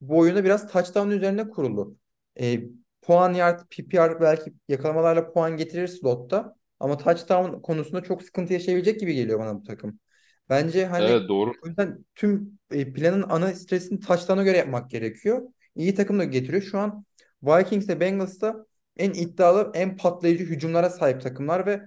[0.00, 1.96] bu oyunda biraz touchdown üzerine kurulu.
[2.40, 2.60] E,
[3.02, 6.56] puan yard, PPR belki yakalamalarla puan getirir slotta.
[6.80, 10.00] Ama touchdown konusunda çok sıkıntı yaşayabilecek gibi geliyor bana bu takım.
[10.48, 11.52] Bence hani Evet doğru.
[11.64, 15.42] o yüzden tüm e, planın ana stresini touchdown'a göre yapmak gerekiyor.
[15.74, 16.62] İyi takım da getiriyor.
[16.62, 17.04] Şu an
[17.42, 21.82] Vikings ve Bengals da en iddialı, en patlayıcı hücumlara sahip takımlar ve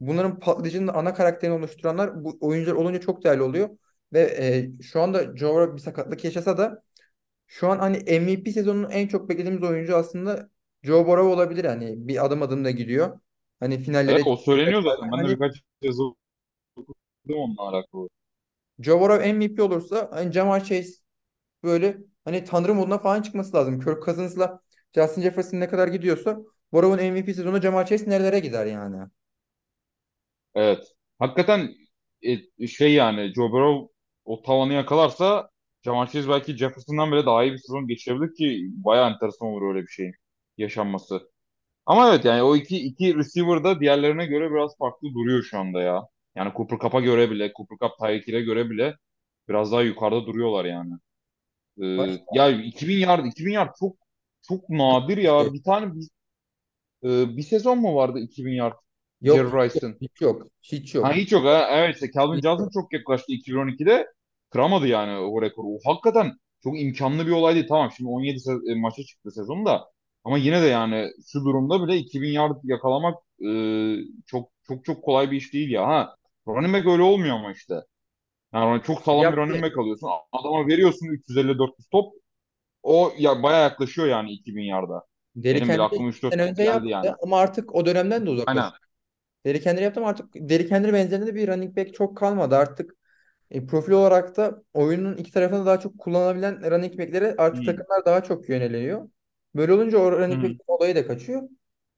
[0.00, 3.68] bunların patlayıcının ana karakterini oluşturanlar bu oyuncular olunca çok değerli oluyor.
[4.12, 4.20] Ve
[4.80, 6.82] e, şu anda Joe Burrow bir sakatlık yaşasa da
[7.46, 10.50] şu an hani MVP sezonunun en çok beklediğimiz oyuncu aslında
[10.82, 11.64] Joe Burrow olabilir.
[11.64, 13.20] Hani bir adım adım da gidiyor.
[13.60, 15.10] Hani Evet finallere o söyleniyor zaten.
[15.12, 16.02] Ben de hani birkaç yazı
[16.76, 16.94] okudum
[17.28, 18.08] onunla alakalı.
[18.80, 20.90] Joe Burrow MVP olursa hani Jamar Chase
[21.64, 23.80] böyle hani tanrı moduna falan çıkması lazım.
[23.80, 24.60] Kirk Cousins'la
[24.94, 26.38] Justin Jefferson ne kadar gidiyorsa
[26.72, 29.08] Burrow'un MVP sezonu Jamar Chase nerelere gider yani.
[30.54, 30.94] Evet.
[31.18, 31.74] Hakikaten
[32.58, 33.94] e, şey yani Joe Burrow
[34.28, 35.50] o tavanı yakalarsa
[35.84, 39.82] Ja'Marr Chase belki Jefferson'dan bile daha iyi bir sezon geçirebilir ki bayağı enteresan olur öyle
[39.82, 40.14] bir şeyin
[40.58, 41.30] yaşanması.
[41.86, 45.80] Ama evet yani o iki, iki receiver da diğerlerine göre biraz farklı duruyor şu anda
[45.80, 46.02] ya.
[46.36, 48.96] Yani Cooper Cup'a göre bile, Cooper Cup Tyreek Hill'e göre bile
[49.48, 50.92] biraz daha yukarıda duruyorlar yani.
[51.82, 53.96] Ee, Başka ya 2000 yard, 2000 yard çok
[54.48, 55.52] çok nadir ya.
[55.52, 56.08] Bir tane bir,
[57.04, 58.74] e, bir sezon mu vardı 2000 yard
[59.20, 59.64] Yok Jerry hiç yok.
[59.64, 59.98] Rice'ın?
[60.00, 60.46] Hiç yok.
[60.62, 61.12] Hiç Ha yok.
[61.16, 61.68] hiç yok ha.
[61.70, 62.72] Evet işte Calvin Hiç Johnson yok.
[62.72, 64.06] çok yaklaştı 2012'de.
[64.50, 65.66] Kıramadı yani o rekoru.
[65.68, 66.32] O hakikaten
[66.62, 67.66] çok imkanlı bir olay değil.
[67.68, 69.84] Tamam şimdi 17 se- e, maça çıktı sezonda.
[70.24, 73.14] Ama yine de yani şu durumda bile 2000 yard yakalamak
[73.46, 73.48] e,
[74.26, 75.86] çok çok çok kolay bir iş değil ya.
[75.88, 76.16] Ha
[76.48, 77.74] running back öyle olmuyor ama işte.
[78.54, 80.10] Yani çok sağlam bir running back alıyorsun.
[80.32, 82.14] Adama veriyorsun 350-400 top.
[82.84, 85.06] O ya bayağı yaklaşıyor yani 2000 yarda.
[85.36, 87.08] Derrick Benim bile iki 3-4 sene top önce geldi yani.
[87.08, 88.70] yaptı ama artık o dönemden de Aynen.
[88.70, 88.78] uzaklaştı.
[89.46, 92.56] Derrick Henry yaptı ama artık Derrick Henry benzerinde de bir running back çok kalmadı.
[92.56, 92.96] Artık
[93.50, 97.78] e, profil olarak da oyunun iki tarafını daha çok kullanabilen running back'lere artık Hmm.
[97.78, 99.08] takımlar daha çok yöneliyor.
[99.54, 100.44] Böyle olunca o Hı running hı.
[100.44, 101.42] back'in olayı da kaçıyor.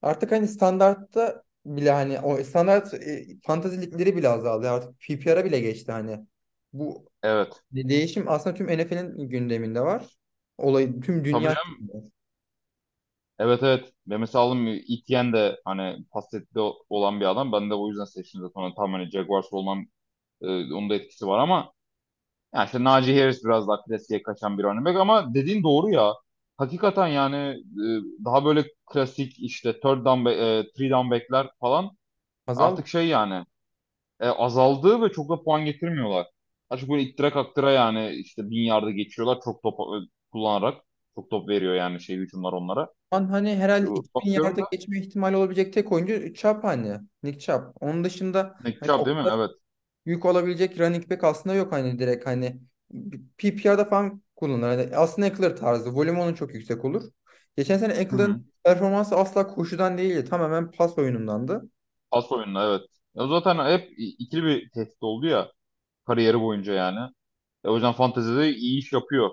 [0.03, 4.71] Artık hani standartta bile hani o standart e, fantasy ligleri bile azaldı.
[4.71, 6.27] Artık PPR'a bile geçti hani.
[6.73, 7.63] Bu Evet.
[7.73, 10.19] de- değişim aslında tüm NFL'in gündeminde var.
[10.59, 11.81] Olay tüm Tabii dünya canım.
[13.39, 13.93] Evet evet.
[14.09, 17.53] Ve mesela alım Etienne de hani pasletli olan bir adam.
[17.53, 18.61] Ben de o yüzden seçtim zaten.
[18.63, 19.87] Hani tam hani Jaguars olmam
[20.43, 21.73] e, onun da etkisi var ama
[22.55, 26.15] yani işte Najee Harris biraz daha klasiğe kaçan bir running back ama dediğin doğru ya.
[26.59, 31.91] Hakikaten yani e, daha böyle klasik işte third down, back- e, three down back'ler falan
[32.47, 32.81] azaldı.
[32.81, 33.47] artık şey yani
[34.21, 36.27] e, azaldı ve çok da puan getirmiyorlar.
[36.71, 39.97] Açık böyle ittire kaktıra yani işte bin yarda geçiyorlar çok top e,
[40.33, 40.85] kullanarak.
[41.15, 42.89] Çok top veriyor yani şey hücumlar onlara.
[43.11, 47.01] an hani herhalde 2000 Bakıyorum yarda da geçme ihtimali olabilecek tek oyuncu Chubb hani.
[47.23, 47.63] Nick Chubb.
[47.81, 49.27] Onun dışında Nick hani Chubb değil mi?
[49.33, 49.51] Evet.
[50.07, 52.61] Yük olabilecek running back aslında yok hani direkt hani
[53.39, 54.69] PPR'da falan kullanılır.
[54.69, 55.95] Hani aslında Eckler tarzı.
[55.95, 57.03] Volümü onun çok yüksek olur.
[57.57, 57.93] Geçen sene.
[57.93, 60.25] Eckler'ın performansı asla koşudan değildi.
[60.31, 61.71] Tamamen pas oyunundandı.
[62.11, 62.83] Pas oyununda evet.
[63.15, 65.53] Ya zaten hep ikili bir tehdit oldu ya
[66.07, 67.01] kariyeri boyunca yani.
[67.65, 69.31] E, o yüzden fantezide iyi iş yapıyor.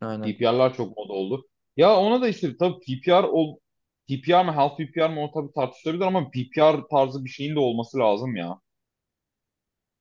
[0.00, 0.36] Aynen.
[0.36, 1.46] PPR'lar çok moda oldu.
[1.76, 3.58] Ya ona da işte tabii PPR ol
[4.08, 7.98] PPR mı half PPR mı o tabii tartışılabilir ama PPR tarzı bir şeyin de olması
[7.98, 8.60] lazım ya.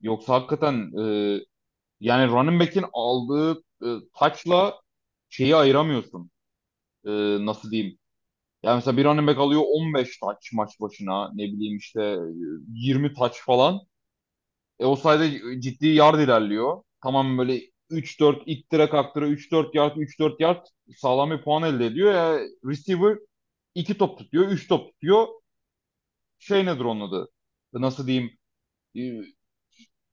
[0.01, 1.39] Yoksa hakikaten e,
[1.99, 3.87] yani running back'in aldığı e,
[4.19, 4.81] touch'la
[5.29, 6.31] şeyi ayıramıyorsun.
[7.05, 7.11] E,
[7.47, 7.99] nasıl diyeyim?
[8.63, 12.17] Yani mesela bir running back alıyor 15 touch maç başına ne bileyim işte e,
[12.73, 13.81] 20 touch falan.
[14.79, 16.83] E, o sayede ciddi yard ilerliyor.
[17.03, 20.65] Tamam böyle 3-4 ittire kaktıra 3-4 yard 3-4 yard
[20.97, 22.13] sağlam bir puan elde ediyor.
[22.13, 23.17] Ya receiver
[23.75, 25.27] 2 top tutuyor, 3 top tutuyor.
[26.39, 27.29] Şey nedir onun adı?
[27.73, 28.37] Nasıl diyeyim?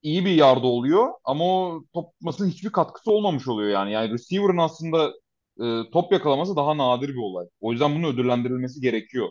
[0.05, 3.93] E, iyi bir yardı oluyor ama o top tutmasının hiçbir katkısı olmamış oluyor yani.
[3.93, 5.13] Yani receiver'ın aslında
[5.61, 7.47] e, top yakalaması daha nadir bir olay.
[7.61, 9.29] O yüzden bunun ödüllendirilmesi gerekiyor.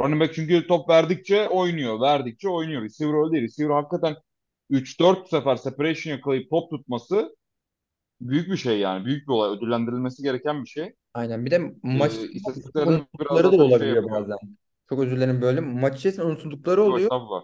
[0.00, 2.82] Running back çünkü top verdikçe oynuyor, verdikçe oynuyor.
[2.82, 3.42] Receiver öyle değil.
[3.44, 4.16] Receiver hakikaten
[4.70, 7.36] 3-4 sefer separation yakalayıp top tutması
[8.20, 9.04] büyük bir şey yani.
[9.06, 9.56] Büyük bir olay.
[9.58, 10.92] Ödüllendirilmesi gereken bir şey.
[11.14, 11.46] Aynen.
[11.46, 14.20] Bir de maç Ee, unutuldukları da şey olabiliyor yapıyor.
[14.20, 14.38] bazen.
[14.88, 15.60] Çok özür dilerim böyle.
[15.60, 16.98] Maç içerisinde unutuldukları oluyor.
[16.98, 17.42] estağfurullah.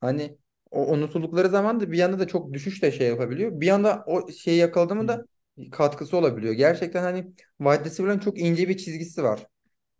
[0.00, 0.38] Hani
[0.70, 3.60] o unutuldukları zaman da bir anda da çok düşüş de şey yapabiliyor.
[3.60, 5.24] Bir anda o şeyi yakaladı mı da
[5.72, 6.52] katkısı olabiliyor.
[6.54, 9.46] Gerçekten hani wide receiver'ın çok ince bir çizgisi var.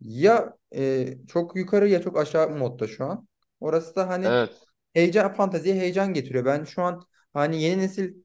[0.01, 3.27] Ya e, çok yukarı ya çok aşağı modda şu an.
[3.59, 4.67] Orası da hani Evet.
[4.93, 6.45] heyecan fanteziye heyecan getiriyor.
[6.45, 7.03] Ben şu an
[7.33, 8.15] hani yeni nesil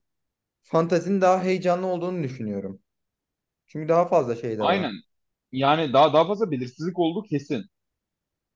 [0.62, 2.80] fantazinin daha heyecanlı olduğunu düşünüyorum.
[3.66, 4.84] Çünkü daha fazla şey de var.
[4.84, 4.92] Aynen.
[5.52, 7.66] Yani daha daha fazla belirsizlik oldu kesin.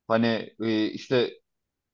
[0.08, 1.30] Hani e, işte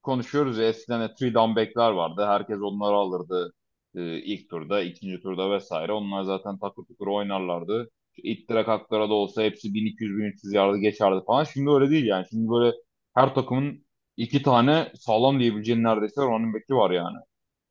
[0.07, 2.27] konuşuyoruz ya eskiden de three down back'ler vardı.
[2.27, 3.53] Herkes onları alırdı
[3.95, 5.93] e, ilk turda, ikinci turda vesaire.
[5.93, 7.91] Onlar zaten takır tukur oynarlardı.
[8.17, 11.45] İttire kaklara da olsa hepsi 1200-1300 yardı geçerdi falan.
[11.45, 12.27] Şimdi öyle değil yani.
[12.31, 12.77] Şimdi böyle
[13.15, 13.87] her takımın
[14.17, 17.19] iki tane sağlam diyebileceğin neredeyse running back'i var yani.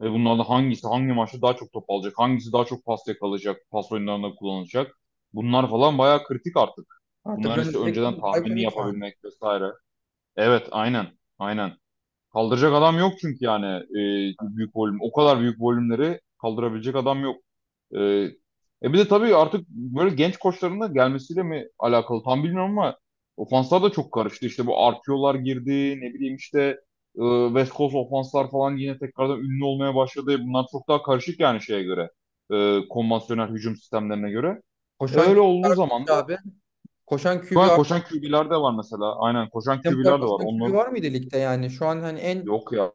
[0.01, 3.91] Ve bunlardan hangisi hangi maçta daha çok top alacak, hangisi daha çok pas yakalayacak, pas
[3.91, 4.99] oyunlarında kullanılacak.
[5.33, 6.85] Bunlar falan bayağı kritik artık.
[7.25, 8.15] Artık Bunların işte önceden
[8.49, 8.61] yani.
[8.61, 9.71] yapabilmek vesaire.
[10.35, 11.07] Evet, aynen.
[11.39, 11.77] Aynen.
[12.35, 14.01] Kaldıracak adam yok çünkü yani e,
[14.41, 14.97] büyük volüm.
[15.01, 17.41] O kadar büyük volümleri kaldırabilecek adam yok.
[17.95, 18.01] E,
[18.83, 22.97] e bir de tabii artık böyle genç koçların da gelmesiyle mi alakalı tam bilmiyorum ama
[23.37, 24.45] ofanslar da çok karıştı.
[24.45, 26.79] İşte bu RPO'lar girdi ne bileyim işte
[27.19, 30.37] Ee, West Coast ofanslar falan yine tekrardan ünlü olmaya başladı.
[30.39, 32.09] Bunlar çok daha karışık yani şeye göre.
[32.53, 34.61] Ee, konvansiyonel hücum sistemlerine göre.
[34.99, 36.37] Koşan Öyle olduğu zaman da abi.
[37.05, 39.15] Koşan şu an koşan QB'ler de var mesela.
[39.19, 40.39] Aynen koşan kadar QB'ler de var.
[40.39, 41.69] koşan QB Onlar var mıydı ligde yani?
[41.71, 42.93] Şu an hani en yok ya.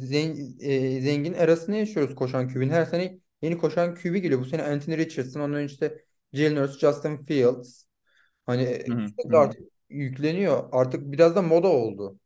[0.00, 0.58] zengin,
[1.00, 2.70] zengin arasını yaşıyoruz koşan QB'nin.
[2.70, 4.40] Her sene yeni koşan QB geliyor.
[4.40, 7.84] Bu sene Anthony Richardson, ondan önce işte Jalen Hurts, Justin Fields.
[8.46, 9.38] Hani Hı hı, hı sürekli hı.
[9.38, 10.68] artık yükleniyor.
[10.72, 12.18] Artık biraz da moda oldu.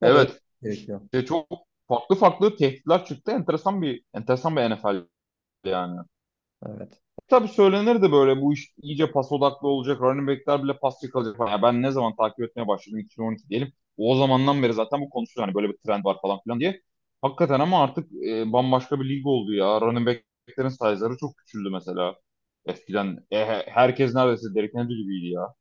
[0.00, 0.42] Moda Evet.
[0.62, 1.00] gerekiyor.
[1.12, 1.48] İşte çok
[1.88, 3.30] farklı farklı tehditler çıktı.
[3.32, 5.06] Enteresan bir enteresan bir NFL
[5.64, 6.00] yani.
[6.66, 7.02] Evet.
[7.28, 10.00] Tabii söylenirdi böyle bu iş iyice pas odaklı olacak.
[10.00, 11.50] Running back'ler bile pas yakalayacak falan.
[11.50, 13.72] Yani ben ne zaman takip etmeye başladım 2012 diyelim.
[13.96, 15.48] O zamandan beri zaten bu konuşuluyor.
[15.48, 16.82] Hani böyle bir trend var falan filan diye.
[17.22, 19.80] Hakikaten ama artık e, bambaşka bir lig oldu ya.
[19.80, 22.16] Running back'lerin size'ları çok küçüldü mesela.
[22.66, 25.54] Eskiden e, he- herkes neredeyse Derrick Henry gibiydi ya.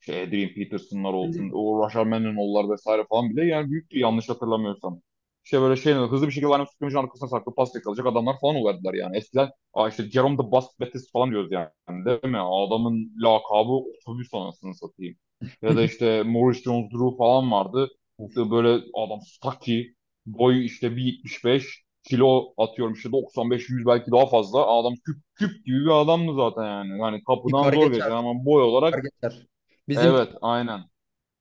[0.00, 5.02] Şey, Adrian Peterson'lar olsun, o Rashard Mendenhall'lar vesaire falan bile yani büyüktü yanlış hatırlamıyorsam.
[5.44, 8.94] İşte böyle şey hızlı bir şekilde line scrimmage'in arkasına saklı pas yakalayacak adamlar falan oluyordular
[8.94, 9.16] yani.
[9.16, 11.68] Eskiden Aa işte Jerome the Bust Bettis falan diyoruz yani
[12.04, 12.38] değil mi?
[12.40, 15.16] Adamın lakabı otobüs anasını satayım.
[15.62, 17.88] Ya da işte Maurice Jones-Drew falan vardı.
[18.28, 19.94] İşte böyle adam stocky,
[20.26, 24.66] boy işte 1.75, kilo atıyorum işte 95-100 belki daha fazla.
[24.66, 27.02] Adam küp küp gibi bir adamdı zaten yani.
[27.02, 27.92] Hani kapıdan Yıkar zor geçer.
[27.92, 29.46] geçer ama boy olarak geçer.
[29.88, 30.80] Bizim Evet, aynen.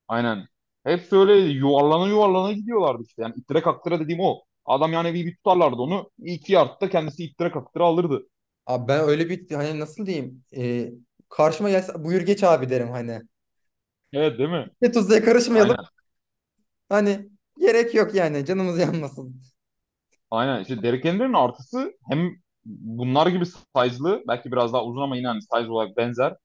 [0.08, 0.48] Aynen.
[0.84, 3.22] Hepsi öyle yuvarlana yuvarlana gidiyorlardı işte.
[3.22, 4.42] Yani ittire kaktıra dediğim o.
[4.66, 6.12] Adam yani bir, bir tutarlardı onu.
[6.24, 8.28] İki yardta kendisi ittire kaktıra alırdı.
[8.66, 10.92] abi ben öyle bir hani nasıl diyeyim e,
[11.30, 13.22] karşıma gelse buyur geç abi derim hani.
[14.14, 14.70] Evet değil mi?
[14.82, 15.76] Ne tuzluya karışmayalım.
[15.78, 15.86] Aynen.
[16.90, 17.30] Hani
[17.60, 19.42] gerek yok yani canımız yanmasın.
[20.32, 20.62] Aynen.
[20.62, 22.32] İşte Derrick Henry'nin artısı hem
[22.66, 26.36] bunlar gibi size'lı belki biraz daha uzun ama yine hani size olarak benzer.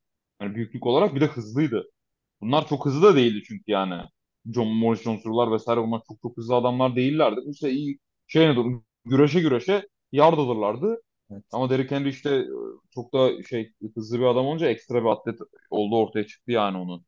[0.43, 1.85] Yani büyüklük olarak bir de hızlıydı.
[2.41, 4.03] Bunlar çok hızlı da değildi çünkü yani.
[4.55, 7.41] John Morris Jones'lar vesaire bunlar çok çok hızlı adamlar değillerdi.
[7.51, 11.03] İşte iyi şey ne durum güreşe güreşe yard alırlardı.
[11.31, 11.45] Evet.
[11.53, 12.47] Ama Derrick Henry işte e,
[12.95, 15.39] çok da şey hızlı bir adam olunca ekstra bir atlet
[15.71, 17.05] oldu ortaya çıktı yani onun.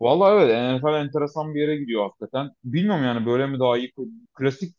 [0.00, 2.50] Vallahi evet NFL enteresan bir yere gidiyor hakikaten.
[2.64, 3.92] Bilmiyorum yani böyle mi daha iyi.
[4.34, 4.76] Klasik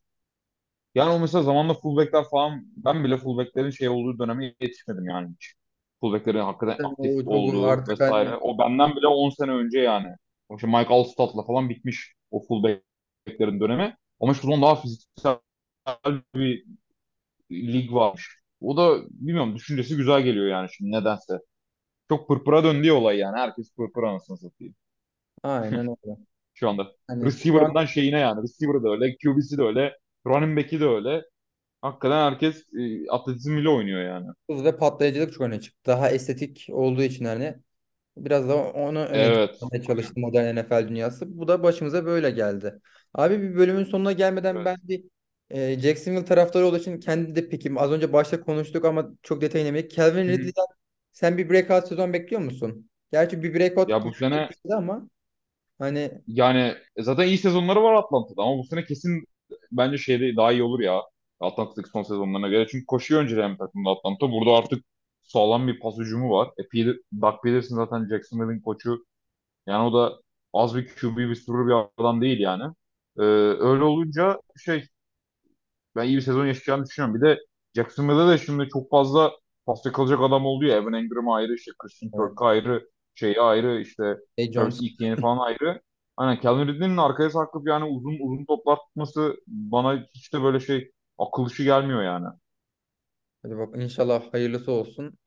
[0.95, 5.53] yani o mesela zamanla fullbackler falan ben bile fullbacklerin şey olduğu döneme yetişmedim yani hiç.
[5.99, 8.29] Fullbacklerin hakikaten aktif O, olduğu vesaire.
[8.29, 10.07] hani O benden bile 10 sene önce yani.
[10.51, 13.97] O işte Mike Alstott'la falan bitmiş o fullbacklerin dönemi.
[14.19, 15.39] Ama şu zaman daha fiziksel
[16.35, 16.65] bir
[17.51, 18.39] lig varmış.
[18.61, 21.39] O da bilmiyorum düşüncesi güzel geliyor yani şimdi nedense.
[22.09, 23.37] Çok pırpıra döndü olay yani.
[23.39, 24.75] Herkes pırpıra anasını satayım
[25.43, 26.17] aynen öyle.
[26.53, 26.87] şu anda.
[27.07, 28.43] Hani şu an Receiver'ından şeyine yani.
[28.43, 29.97] Receiver'ı da öyle, QB'si de öyle,
[30.27, 31.23] running back'i de öyle.
[31.81, 34.27] Hakikaten herkes e, atletizmiyle oynuyor yani.
[34.49, 35.79] hız ve patlayıcılık çok öne çıktı.
[35.91, 37.55] Daha estetik olduğu için hani
[38.17, 39.59] biraz da onu öne Evet.
[39.59, 41.37] çıkarmaya çalıştı modern NFL dünyası.
[41.37, 42.79] Bu da başımıza böyle geldi.
[43.13, 44.65] Abi bir bölümün sonuna gelmeden Evet.
[44.65, 45.03] ben bir
[45.49, 47.77] e, Jacksonville taraftarı olduğu için kendi de pikim.
[47.77, 49.91] Az önce başta konuştuk ama çok detayına inemedik.
[49.95, 50.33] Calvin Hı hı.
[50.33, 50.65] Ridley'den
[51.11, 52.89] sen bir breakout sezon bekliyor musun?
[53.11, 55.09] Gerçi bir breakout Ya bu sene ama
[55.79, 59.25] hani yani e, zaten iyi sezonları var Atlanta'da ama bu sene kesin
[59.71, 61.01] bence şeyde daha iyi olur ya.
[61.39, 62.67] Atlanta'daki son sezonlarına göre.
[62.71, 64.31] Çünkü koşuyor önceden takımda Atlanta.
[64.31, 64.85] Burada artık
[65.31, 66.49] sağlam bir pas hücumu var.
[66.57, 69.05] E, Peter, Doug Peterson zaten Jacksonville'in koçu.
[69.67, 70.21] Yani o da
[70.53, 72.63] az bir QB bir sürü bir adam değil yani.
[73.19, 73.21] Ee,
[73.59, 74.85] öyle olunca şey
[75.95, 77.21] ben iyi bir sezon yaşayacağını düşünüyorum.
[77.21, 77.39] Bir de
[77.75, 79.31] Jacksonville'da da şimdi çok fazla
[79.65, 80.75] pasta kalacak adam oldu ya.
[80.77, 84.17] Evan Engram ayrı, işte Christian Kirk evet, ayrı, şeyi ayrı, işte
[84.53, 84.81] Travis Jones.
[84.83, 85.81] Etienne falan ayrı.
[86.17, 90.91] Aynen Calvin Ridley'nin arkaya sarkıp yani uzun uzun toplar tutması bana hiç de böyle şey
[91.17, 92.27] akıl işi gelmiyor yani.
[93.43, 95.17] Hadi bak inşallah hayırlısı olsun.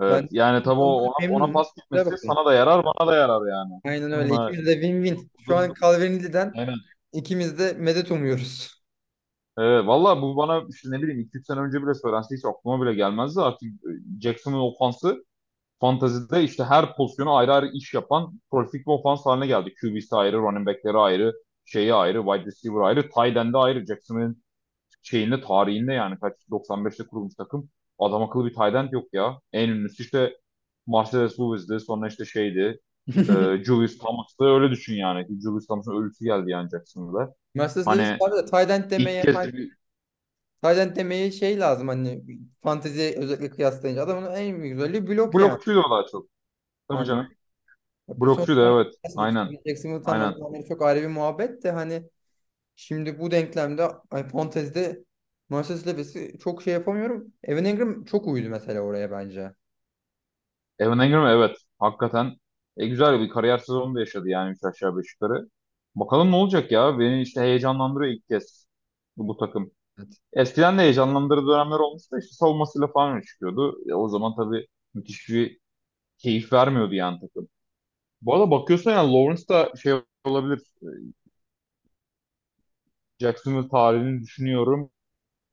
[0.00, 3.50] Evet Ben yani tabii o ona, ona pas gitmesi sana da yarar bana da yarar
[3.50, 3.80] yani.
[3.84, 4.34] Aynen öyle.
[4.34, 5.28] Ona İkimiz de win-win.
[5.46, 6.74] Şu an uzun Calvin Ridley'den aynen.
[7.12, 8.78] ikimiz de medet umuyoruz.
[9.58, 12.94] Evet, valla bu bana işte ne bileyim 2-3 sene önce bile söylense hiç aklıma bile
[12.94, 13.40] gelmezdi.
[13.40, 13.68] Artık
[14.20, 15.24] Jackson'ın ofansı
[15.80, 19.74] Fantazide işte her pozisyonu ayrı ayrı iş yapan prolific bir ofans haline geldi.
[19.80, 21.32] QB'si ayrı, running back'leri ayrı,
[21.64, 23.86] şeyi ayrı, wide receiver ayrı, tight end'i ayrı.
[23.86, 24.42] Jackson'ın
[25.02, 27.70] şeyinde, tarihinde yani kaç 95'te kurulmuş takım.
[27.98, 29.40] Adam akıllı bir tight end yok ya.
[29.52, 30.36] En ünlüsü işte
[30.86, 31.80] Marcellus Lewis'di.
[31.80, 32.80] Sonra işte şeydi.
[33.08, 33.12] E,
[33.64, 34.44] Julius Thomas'tı.
[34.44, 35.26] Öyle düşün yani.
[35.42, 37.34] Julius Thomas'ın ölüsü geldi yani Jackson'da.
[37.54, 39.70] Mercedes Lewis Hani abi de tight end demeye hani
[40.62, 42.22] tight end demeye şey lazım hani
[42.62, 45.50] fantezi özellikle kıyaslayınca adamın en güzeli blok yani.
[45.50, 46.28] blokçuydu o daha çok.
[46.88, 47.28] Tabii canım.
[48.08, 48.94] Blokçuydu sonradan evet.
[49.16, 49.48] Aynen.
[49.66, 50.64] Jacksonville Aynen.
[50.68, 52.02] çok ayrı bir muhabbet de hani
[52.76, 55.04] şimdi bu denklemde hani fantezide
[55.50, 57.32] Mercedes Lewis'i çok şey yapamıyorum.
[57.42, 59.54] Evan Engram çok uydu mesela oraya bence.
[60.78, 62.36] Evan Engram evet hakikaten
[62.76, 65.48] e, güzel bir kariyer sezonu da yaşadı yani üç aşağı beş yukarı.
[65.94, 66.98] Bakalım ne olacak ya.
[66.98, 68.66] Beni işte heyecanlandırıyor ilk kez
[69.16, 69.70] bu, bu takım.
[69.98, 70.08] Evet.
[70.32, 73.78] Eskiden de heyecanlandırdığı dönemler olmuştu işte savunmasıyla falan öne çıkıyordu.
[73.90, 75.58] E, o zaman tabii müthiş bir
[76.18, 77.48] keyif vermiyordu yani takım.
[78.22, 79.94] Bu arada bakıyorsun yani Lawrence da şey
[80.24, 80.62] olabilir.
[80.82, 80.88] e,
[83.20, 84.90] Jacksonville tarihini düşünüyorum.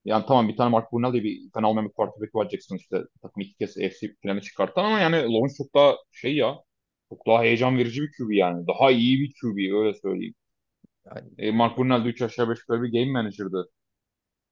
[0.06, 2.98] Yani tamam bir tane Mark Brunell diye bir fena olmayan bir quarterback var Jackson işte
[3.22, 6.56] takım iki kez AFC planı çıkarttı ama yani Lawrence çok daha şey ya
[7.10, 8.68] çok daha heyecan verici bir QB yani.
[8.68, 10.36] Daha iyi bir QB öyle söyleyeyim.
[11.06, 13.70] Yani E, Mark Brunell de 3 aşağı 5 yukarı bir game manager'dı.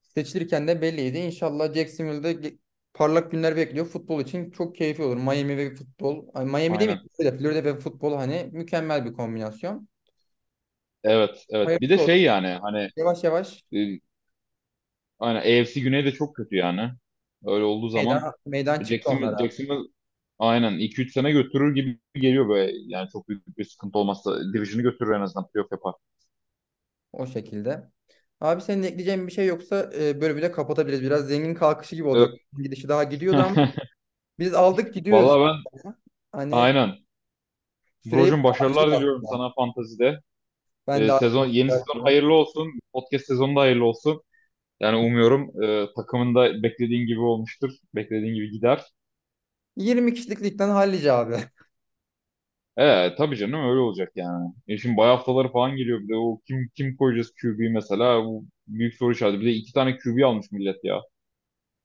[0.02, 1.18] seçilirken de belliydi.
[1.18, 2.58] İnşallah Jacksonville'de
[2.94, 3.86] parlak günler bekliyor.
[3.86, 5.16] Futbol için çok keyifli olur.
[5.16, 6.26] Miami ve futbol.
[6.44, 7.00] Miami değil mi?
[7.38, 9.88] Florida, ve futbol hani mükemmel bir kombinasyon.
[11.04, 11.80] Evet, evet.
[11.80, 12.24] Bir de Hayırlısı şey olsun.
[12.24, 13.78] yani hani Yavaş yavaş e,
[15.18, 16.90] aynen AFC Güney de çok kötü yani.
[17.46, 19.38] Öyle olduğu zaman meydan, meydan çıktı Jacksonville, onlara.
[19.38, 19.88] Jacksonville
[20.40, 22.72] aynen iki üç sene götürür gibi geliyor böyle.
[22.86, 25.94] Yani çok büyük bir sıkıntı olmazsa Division'ı götürür en azından playoff yapar.
[27.12, 27.90] O şekilde.
[28.40, 31.02] Abi senin ekleyeceğin bir şey yoksa e, bölümü de kapatabiliriz.
[31.02, 32.26] Biraz zengin kalkışı gibi oldu.
[32.26, 32.40] Evet.
[32.62, 33.56] Gidişi daha gidiyordu ama
[34.38, 35.36] biz aldık gidiyoruz.
[35.36, 35.94] Vallahi ben
[36.32, 36.98] Hani aynen.
[38.02, 39.30] süreyi Brocum başarılar diliyorum aslında.
[39.30, 40.20] sana fantazide.
[40.86, 42.80] Ben Ee, de sezon yeni sezon hayırlı olsun.
[42.92, 44.22] Podcast sezonu da hayırlı olsun.
[44.80, 47.70] Yani umuyorum e, takımın da beklediğin gibi olmuştur.
[47.94, 48.82] Beklediğin gibi gider.
[49.76, 51.36] 20 kişilik ligden hallice abi.
[52.76, 54.52] Evet tabii canım öyle olacak yani.
[54.68, 58.44] E şimdi bay haftaları falan geliyor bir de o kim kim koyacağız QB mesela bu
[58.68, 59.40] büyük soru işareti.
[59.40, 61.00] Bir de iki tane QB almış millet ya.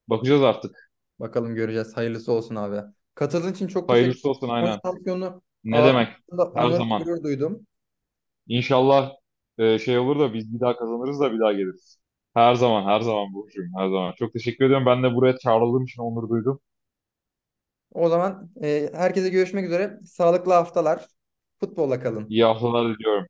[0.10, 0.92] Bakacağız artık.
[1.20, 1.98] Bakalım göreceğiz.
[1.98, 2.92] Hayırlısı olsun abi.
[3.16, 4.80] Katıldığın için çok teşekkür Hayırlısı olsun aynen.
[4.86, 6.10] Şampiyonu Ne demek?
[6.56, 7.06] Her zaman.
[7.06, 7.68] gurur duydum.
[8.48, 9.12] İnşallah
[9.58, 12.00] e, şey olur da biz bir daha kazanırız da bir daha geliriz.
[12.36, 14.14] Her zaman her zaman Burcu'm her zaman.
[14.20, 14.86] Çok teşekkür ediyorum.
[14.86, 16.62] Ben de buraya çağrıldığım için onur duydum.
[17.92, 20.00] O zaman e, herkese görüşmek üzere.
[20.06, 21.08] Sağlıklı haftalar.
[21.60, 22.30] Futbolla kalın.
[22.30, 23.28] İyi haftalar diliyorum.